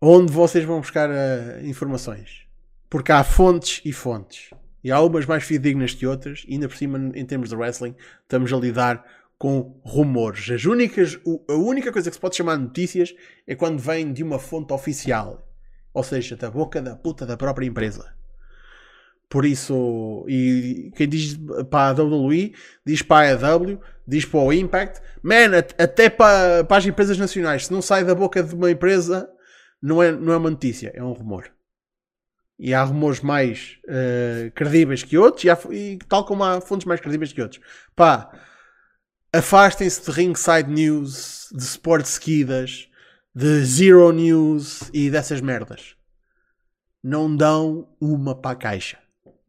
[0.00, 2.46] onde vocês vão buscar uh, informações.
[2.88, 4.50] Porque há fontes e fontes.
[4.82, 6.44] E há umas mais fidedignas que outras.
[6.48, 9.04] E ainda por cima, em termos de wrestling, estamos a lidar
[9.38, 10.50] com rumores.
[10.50, 11.18] As únicas,
[11.48, 13.14] a única coisa que se pode chamar de notícias
[13.46, 15.46] é quando vem de uma fonte oficial.
[15.92, 18.14] Ou seja, da boca da puta da própria empresa.
[19.30, 21.38] Por isso, e quem diz
[21.70, 22.52] para a WWE,
[22.84, 27.66] diz para a AEW, diz para o Impact, man, até para, para as empresas nacionais,
[27.66, 29.30] se não sai da boca de uma empresa,
[29.80, 31.48] não é, não é uma notícia, é um rumor.
[32.62, 36.86] E há rumores mais uh, credíveis que outros, e, há, e, tal como há fontes
[36.86, 37.60] mais credíveis que outros.
[37.96, 38.30] Pá,
[39.32, 42.88] afastem-se de ringside news, de sports skidas,
[43.34, 45.96] de zero news e dessas merdas.
[47.02, 48.98] Não dão uma para a caixa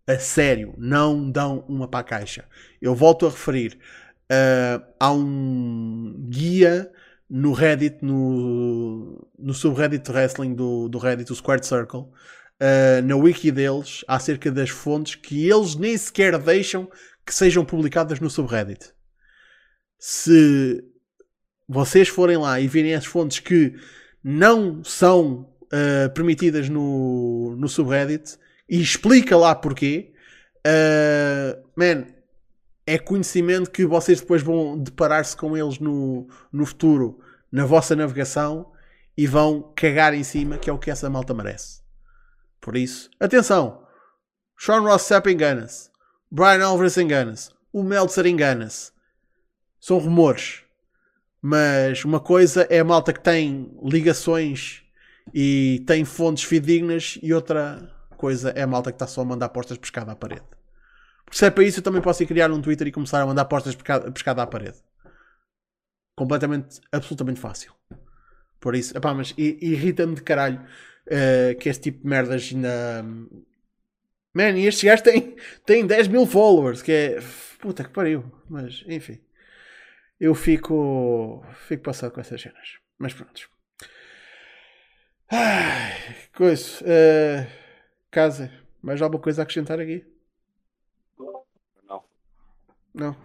[0.07, 2.45] a sério, não dão uma para a caixa.
[2.81, 3.77] Eu volto a referir,
[4.31, 6.91] uh, há um guia
[7.29, 12.09] no Reddit, no, no subreddit wrestling do, do Reddit, o Squared Circle,
[12.61, 16.89] uh, na wiki deles, acerca das fontes que eles nem sequer deixam
[17.25, 18.93] que sejam publicadas no subreddit.
[19.99, 20.83] Se
[21.67, 23.75] vocês forem lá e virem as fontes que
[24.23, 28.37] não são uh, permitidas no, no subreddit,
[28.71, 30.13] e explica lá porquê.
[30.65, 32.05] Uh, man,
[32.87, 37.19] é conhecimento que vocês depois vão deparar-se com eles no, no futuro,
[37.51, 38.71] na vossa navegação,
[39.17, 41.80] e vão cagar em cima, que é o que essa malta merece.
[42.61, 43.85] Por isso, atenção!
[44.57, 45.89] Sean Ross Sapp engana-se.
[46.29, 47.49] Brian Alvarez engana-se.
[47.73, 48.91] O Meltzer engana-se.
[49.79, 50.61] São rumores.
[51.41, 54.83] Mas uma coisa é a malta que tem ligações
[55.33, 59.47] e tem fontes fidedignas e outra coisa é a malta que está só a mandar
[59.47, 60.45] apostas pescada à parede.
[61.25, 63.25] Porque se é para isso, eu também posso ir criar um Twitter e começar a
[63.25, 64.77] mandar apostas pescada à parede.
[66.15, 67.73] Completamente, absolutamente fácil.
[68.59, 70.63] Por isso, epá, mas irrita-me de caralho
[71.07, 73.03] uh, que este tipo de merdas ainda.
[74.33, 75.35] Man, e estes gajos têm,
[75.65, 77.19] têm 10 mil followers, que é.
[77.59, 78.23] Puta que pariu.
[78.49, 79.19] Mas, enfim.
[80.19, 81.43] Eu fico.
[81.67, 82.79] Fico passado com essas cenas.
[82.97, 83.49] Mas pronto.
[85.29, 86.83] Ai, coisa.
[86.83, 87.61] Uh,
[88.11, 90.05] Casa, mais alguma coisa a acrescentar aqui?
[91.87, 92.03] Não.
[92.93, 93.15] Não.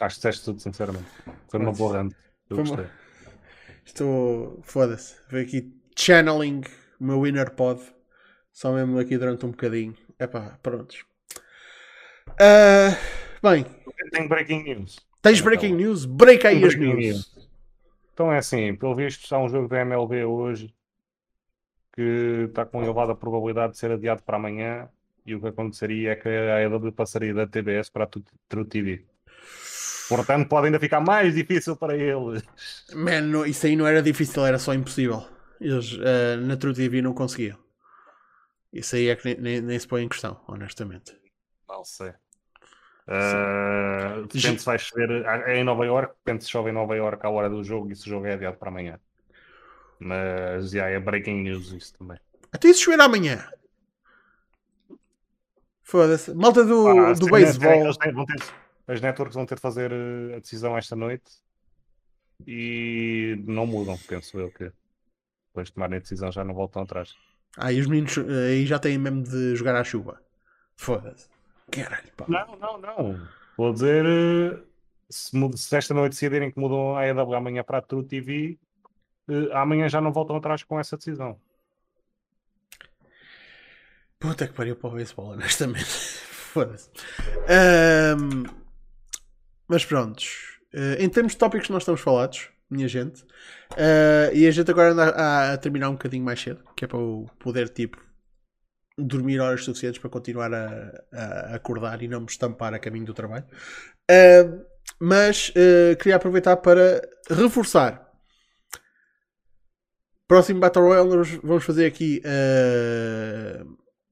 [0.00, 1.04] Acho que disseste tudo, sinceramente.
[1.48, 2.12] Foi uma boa rand.
[2.48, 2.84] Eu Foi gostei.
[2.84, 2.90] Uma...
[3.84, 4.60] Estou.
[4.62, 5.16] Foda-se.
[5.28, 6.62] Veio aqui channeling
[7.02, 7.80] o meu inner pod.
[8.52, 9.96] Só mesmo aqui durante um bocadinho.
[10.18, 11.04] Epá, prontos.
[12.30, 12.96] Uh,
[13.42, 13.66] bem.
[14.12, 15.00] Tenho breaking news.
[15.20, 16.04] Tens breaking news?
[16.04, 16.96] Break aí as news.
[16.96, 17.48] news.
[18.14, 20.72] Então é assim, pelo visto está um jogo da MLB hoje
[21.94, 24.88] que está com elevada probabilidade de ser adiado para amanhã
[25.26, 28.08] e o que aconteceria é que a AEW passaria da TBS para a
[28.48, 29.04] True TV.
[30.08, 32.42] Portanto, pode ainda ficar mais difícil para eles.
[32.94, 35.24] Mano, isso aí não era difícil, era só impossível.
[35.62, 37.58] Eles uh, na True TV não conseguiam.
[38.72, 41.16] Isso aí é que nem, nem, nem se põe em questão, honestamente.
[41.68, 42.12] Não sei.
[43.06, 47.24] Uh, depende se vai chover é em Nova York, depende se chove em Nova York
[47.26, 48.98] à hora do jogo e se o jogo é adiado para amanhã.
[49.98, 52.18] Mas já é breaking news isso também.
[52.52, 53.46] Até isso chover amanhã.
[55.82, 56.34] Foda-se.
[56.34, 57.90] Malta do, ah, do beisebol.
[58.86, 61.30] As networks vão ter de fazer eh, a decisão esta noite
[62.46, 64.72] e não mudam, penso eu que
[65.52, 67.14] depois de tomarem a decisão já não voltam atrás.
[67.56, 70.20] Ah, e os meninos eh, aí já têm mesmo de jogar à chuva.
[70.74, 71.28] Foda-se.
[71.70, 72.24] Caralho, pá.
[72.26, 73.28] Não, não, não.
[73.56, 74.58] Vou dizer, eh,
[75.10, 78.58] se, se esta noite decidirem que mudam a EW amanhã para a True TV,
[79.28, 81.38] uh, amanhã já não voltam atrás com essa decisão.
[84.18, 85.84] Puta que pariu para o beisebol, honestamente.
[86.52, 86.90] Foda-se.
[88.18, 88.44] Um,
[89.68, 90.58] mas prontos.
[90.98, 93.22] Em termos de tópicos nós estamos falados, minha gente.
[93.72, 96.88] Uh, e a gente agora anda a, a, terminar um bocadinho mais cedo, que é
[96.88, 97.98] para o poder, tipo,
[98.98, 103.14] dormir horas suficientes para continuar a, a acordar e não me estampar a caminho do
[103.14, 103.44] trabalho.
[104.10, 104.64] Uh,
[104.98, 107.00] mas uh, queria aproveitar para
[107.30, 108.10] reforçar
[110.26, 112.22] Próximo Battle Royale, vamos fazer aqui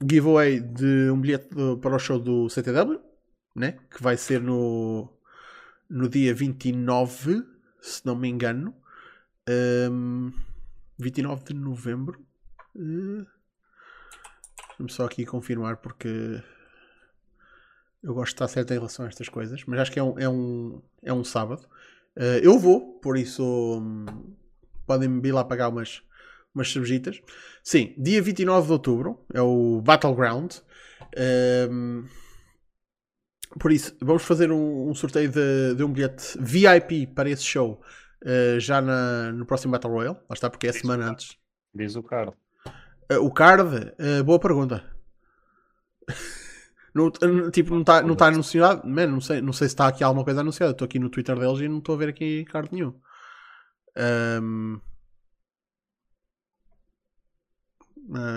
[0.06, 1.48] giveaway de um bilhete
[1.80, 3.00] para o show do CTW,
[3.56, 3.78] né?
[3.90, 5.08] que vai ser no,
[5.88, 7.42] no dia 29,
[7.80, 8.74] se não me engano.
[9.48, 10.32] Um, ehm,
[10.98, 12.20] 29 de novembro.
[12.74, 13.26] Uh,
[14.80, 16.42] Vamos só aqui confirmar porque
[18.02, 20.18] eu gosto de estar certo em relação a estas coisas, mas acho que é um,
[20.18, 21.66] é um, é um sábado.
[22.16, 24.06] Uh, eu vou, por isso um,
[24.86, 26.02] podem-me vir lá pagar umas
[26.54, 27.20] umas cervejitas.
[27.62, 30.56] Sim, dia 29 de outubro é o Battleground.
[31.70, 32.04] Um,
[33.58, 37.82] por isso, vamos fazer um, um sorteio de, de, um bilhete VIP para esse show
[38.22, 40.16] uh, já na, no próximo Battle Royale.
[40.28, 41.36] Lá está, porque é a semana antes.
[41.74, 42.32] Diz o card.
[43.10, 44.84] Uh, o card, uh, boa pergunta.
[46.94, 47.10] no,
[47.50, 48.86] tipo, não está não tá anunciado.
[48.86, 50.70] Man, não, sei, não sei se está aqui alguma coisa anunciada.
[50.70, 52.94] Estou aqui no Twitter deles e não estou a ver aqui card nenhum.
[53.96, 54.80] Um,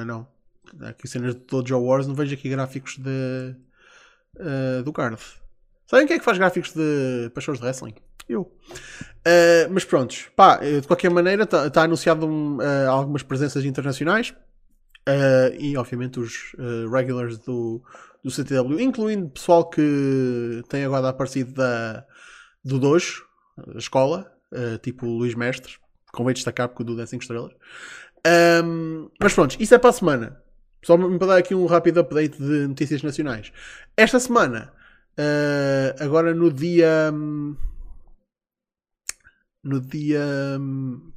[0.07, 0.27] não.
[0.81, 3.55] Aqui cenas de Dojo Wars, não vejo aqui gráficos de,
[4.37, 5.21] uh, do card.
[5.85, 7.93] Sabem quem é que faz gráficos de para de wrestling?
[8.27, 8.41] Eu.
[8.41, 14.33] Uh, mas prontos, pá, de qualquer maneira está tá anunciado um, uh, algumas presenças internacionais
[15.59, 16.55] e obviamente os
[16.89, 17.83] regulars do,
[18.23, 22.05] do CTW, incluindo pessoal que tem agora aparecido da,
[22.63, 23.25] do Dojo,
[23.75, 24.31] a escola,
[24.81, 25.73] tipo Luís Mestre,
[26.13, 27.51] convém destacar porque o do 5 estrelas.
[28.63, 30.41] Um, mas pronto, isso é para a semana.
[30.83, 33.51] Só para dar aqui um rápido update de notícias nacionais.
[33.95, 34.73] Esta semana,
[35.17, 37.11] uh, agora no dia.
[39.63, 40.21] No dia.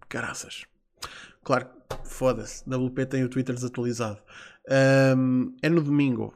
[0.09, 0.67] Caraças.
[1.43, 1.69] Claro,
[2.05, 2.63] foda-se.
[2.69, 4.23] WP tem o Twitter desatualizado.
[5.17, 6.33] Um, é no domingo,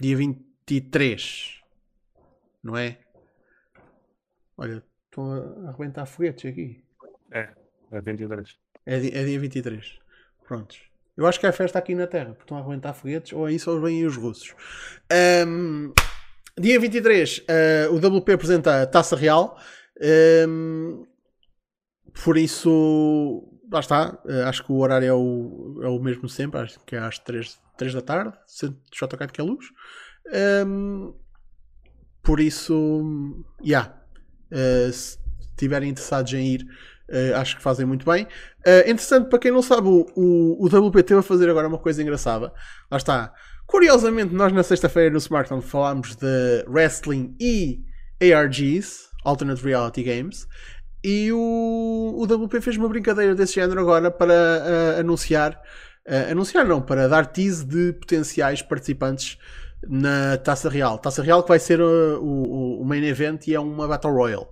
[0.00, 1.60] dia 23.
[2.62, 2.98] Não é?
[4.56, 6.84] Olha, estão a arrebentar foguetes aqui.
[7.30, 7.54] É,
[7.92, 8.58] é 23.
[8.86, 9.98] É, é dia 23.
[10.46, 10.89] Prontos.
[11.20, 13.52] Eu acho que é festa aqui na Terra, porque estão a arrebentar foguetes, ou é
[13.52, 14.54] isso ou vêm os russos.
[15.46, 15.92] Um,
[16.58, 19.60] dia 23, uh, ah, o WP apresenta a Taça Real.
[20.48, 21.04] Um,
[22.24, 24.18] por isso, lá está.
[24.24, 27.18] Uh, acho que o horário é o, é o mesmo sempre, acho que é às
[27.18, 28.32] 3, 3 da tarde,
[28.90, 29.66] JK de que é luz.
[30.66, 31.14] Um,
[32.22, 33.66] por isso, já.
[33.66, 34.00] Yeah.
[34.50, 35.18] Uh, se
[35.50, 36.66] estiverem interessados em ir,
[37.10, 38.24] Uh, acho que fazem muito bem.
[38.64, 41.78] Uh, interessante, para quem não sabe, o, o, o WP teve a fazer agora uma
[41.78, 42.52] coisa engraçada.
[42.88, 43.34] Lá está.
[43.66, 47.84] Curiosamente, nós na sexta-feira no Smartphone falámos de wrestling e
[48.32, 50.46] ARGs, Alternate Reality Games.
[51.02, 55.60] E o, o WP fez uma brincadeira desse género agora para uh, anunciar.
[56.30, 59.36] anunciar não, para dar tease de potenciais participantes
[59.88, 60.98] na Taça Real.
[60.98, 64.46] Taça Real que vai ser o, o main event e é uma Battle Royale.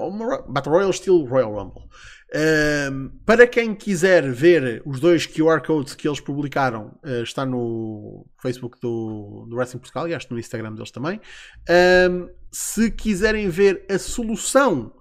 [0.00, 1.84] Uma Battle Royale estilo Royal Rumble.
[2.28, 8.26] Uh, para quem quiser ver os dois QR codes que eles publicaram, uh, está no
[8.42, 11.18] Facebook do, do Wrestling Portugal e acho no Instagram deles também.
[11.68, 14.92] Uh, se quiserem ver a solução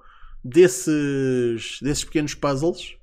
[0.41, 2.95] desses, desses pequenos puzzles,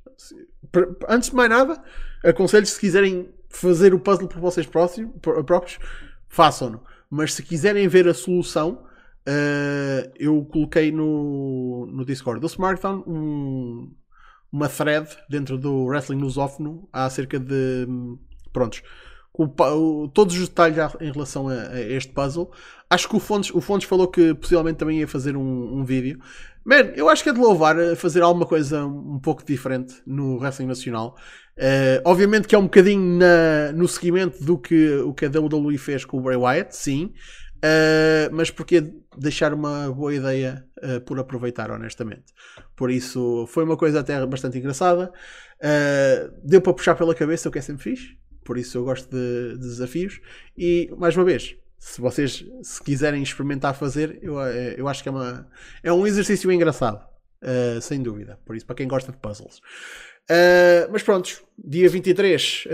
[1.07, 1.83] antes de mais nada,
[2.25, 5.79] aconselho se quiserem fazer o puzzle por vocês próprios,
[6.29, 6.83] façam-no.
[7.11, 8.87] Mas se quiserem ver a solução,
[9.27, 13.91] Uh, eu coloquei no, no Discord do Smartphone um,
[14.53, 17.87] uma thread dentro do Wrestling Lusófono acerca de
[18.53, 18.83] prontos
[19.37, 22.51] o, todos os detalhes em relação a, a, este puzzle.
[22.89, 26.21] Acho que o Fontes, o Fontes falou que possivelmente também ia fazer um, um vídeo.
[26.65, 30.67] Man, eu acho que é de louvar fazer alguma coisa um pouco diferente no Wrestling
[30.67, 31.17] Nacional.
[31.59, 35.77] Uh, obviamente que é um bocadinho na, no seguimento do que, o que a WWE
[35.79, 37.13] fez com o Bray Wyatt, sim.
[37.65, 42.35] Uh, mas porque deixar uma boa ideia uh, por aproveitar, honestamente.
[42.77, 45.11] Por isso, foi uma coisa até bastante engraçada.
[45.57, 48.19] Uh, deu para puxar pela cabeça o que é sempre fixe.
[48.45, 50.21] Por isso, eu gosto de, de desafios.
[50.59, 54.39] E, mais uma vez, se vocês se quiserem experimentar fazer, eu,
[54.77, 55.49] eu acho que é, uma,
[55.83, 57.03] é um exercício engraçado.
[57.81, 58.39] sem dúvida.
[58.45, 59.63] Por isso, para quem gosta de puzzles.
[60.91, 62.69] mas pronto, dia 23,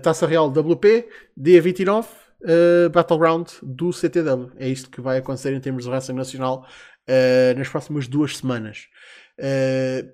[0.00, 1.08] Taça Real WP.
[1.36, 2.06] Dia 29,
[2.42, 4.52] uh, Battleground do CTW.
[4.56, 6.66] É isto que vai acontecer em termos de wrestling nacional
[7.08, 8.88] uh, nas próximas duas semanas.
[9.38, 10.10] Uh,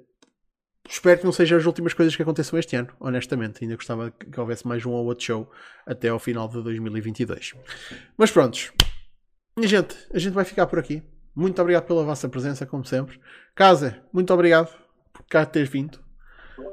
[0.89, 3.62] espero que não sejam as últimas coisas que aconteçam este ano, honestamente.
[3.62, 5.51] Ainda gostava que houvesse mais um ou outro show
[5.86, 7.55] até ao final de 2022.
[8.16, 8.73] Mas prontos,
[9.57, 11.03] minha gente, a gente vai ficar por aqui.
[11.35, 13.20] Muito obrigado pela vossa presença, como sempre.
[13.55, 14.74] Casa, muito obrigado
[15.12, 15.98] por cá teres vindo.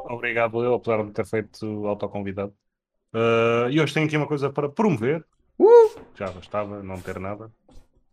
[0.06, 2.54] Obrigado eu, apesar de ter feito autoconvidado.
[3.14, 5.24] Uh, e hoje tenho aqui uma coisa para promover.
[5.60, 6.02] Uh!
[6.16, 7.52] Já bastava não ter nada.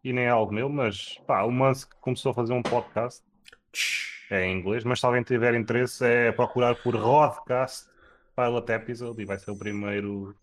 [0.02, 3.22] E nem é algo meu, mas pá, o Musk começou a fazer um podcast.
[4.30, 7.88] É em inglês, mas se alguém tiver interesse é procurar por Rodcast
[8.34, 10.34] Pilot Episode e vai ser o primeiro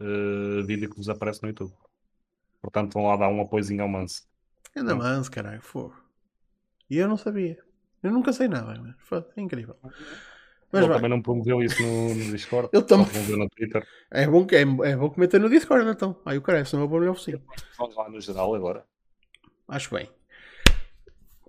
[0.00, 1.72] uh, vídeo que vos aparece no YouTube.
[2.62, 4.24] Portanto, vão lá dar um apoiozinho ao Musk.
[4.74, 5.94] Ainda Musk, caralho, fogo.
[6.88, 7.58] E eu não sabia.
[8.02, 9.76] Eu nunca sei nada, mas foi incrível.
[10.72, 10.96] Mas ele vai.
[10.96, 12.68] também não promoveu isso no, no Discord.
[12.72, 13.06] Ele também.
[13.06, 13.86] promoveu no Twitter.
[14.10, 16.16] É bom que, é, é bom que meter no Discord então.
[16.24, 17.40] Aí o cara, senão eu vou no oficina.
[17.78, 18.84] Vamos lá no geral agora.
[19.68, 20.08] Acho bem.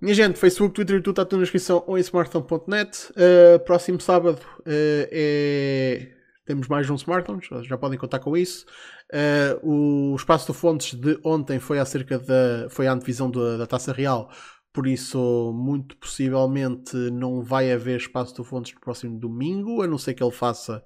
[0.00, 3.12] Minha gente, Facebook, Twitter e tudo está tudo na descrição ou em smartphone.net.
[3.12, 6.12] Uh, próximo sábado uh, é...
[6.44, 8.66] temos mais um smartphone, já podem contar com isso.
[9.12, 13.66] Uh, o espaço de fontes de ontem foi acerca da foi a antevisão da, da
[13.66, 14.30] Taça Real,
[14.76, 19.96] por isso muito possivelmente não vai haver espaço de fontes no próximo domingo, a não
[19.96, 20.84] ser que ele faça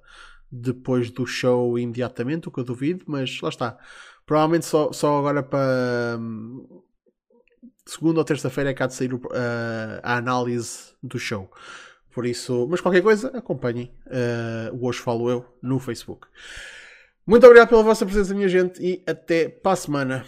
[0.49, 3.77] depois do show imediatamente, o que eu duvido, mas lá está.
[4.25, 6.81] Provavelmente só, só agora para hum,
[7.85, 9.11] segunda ou terça-feira é cá de sair
[10.01, 11.51] a análise do show.
[12.13, 16.29] Por isso, mas qualquer coisa, acompanhem uh, Hoje Falo Eu no Facebook.
[17.27, 20.25] Muito obrigado pela vossa presença, minha gente, e até para a semana.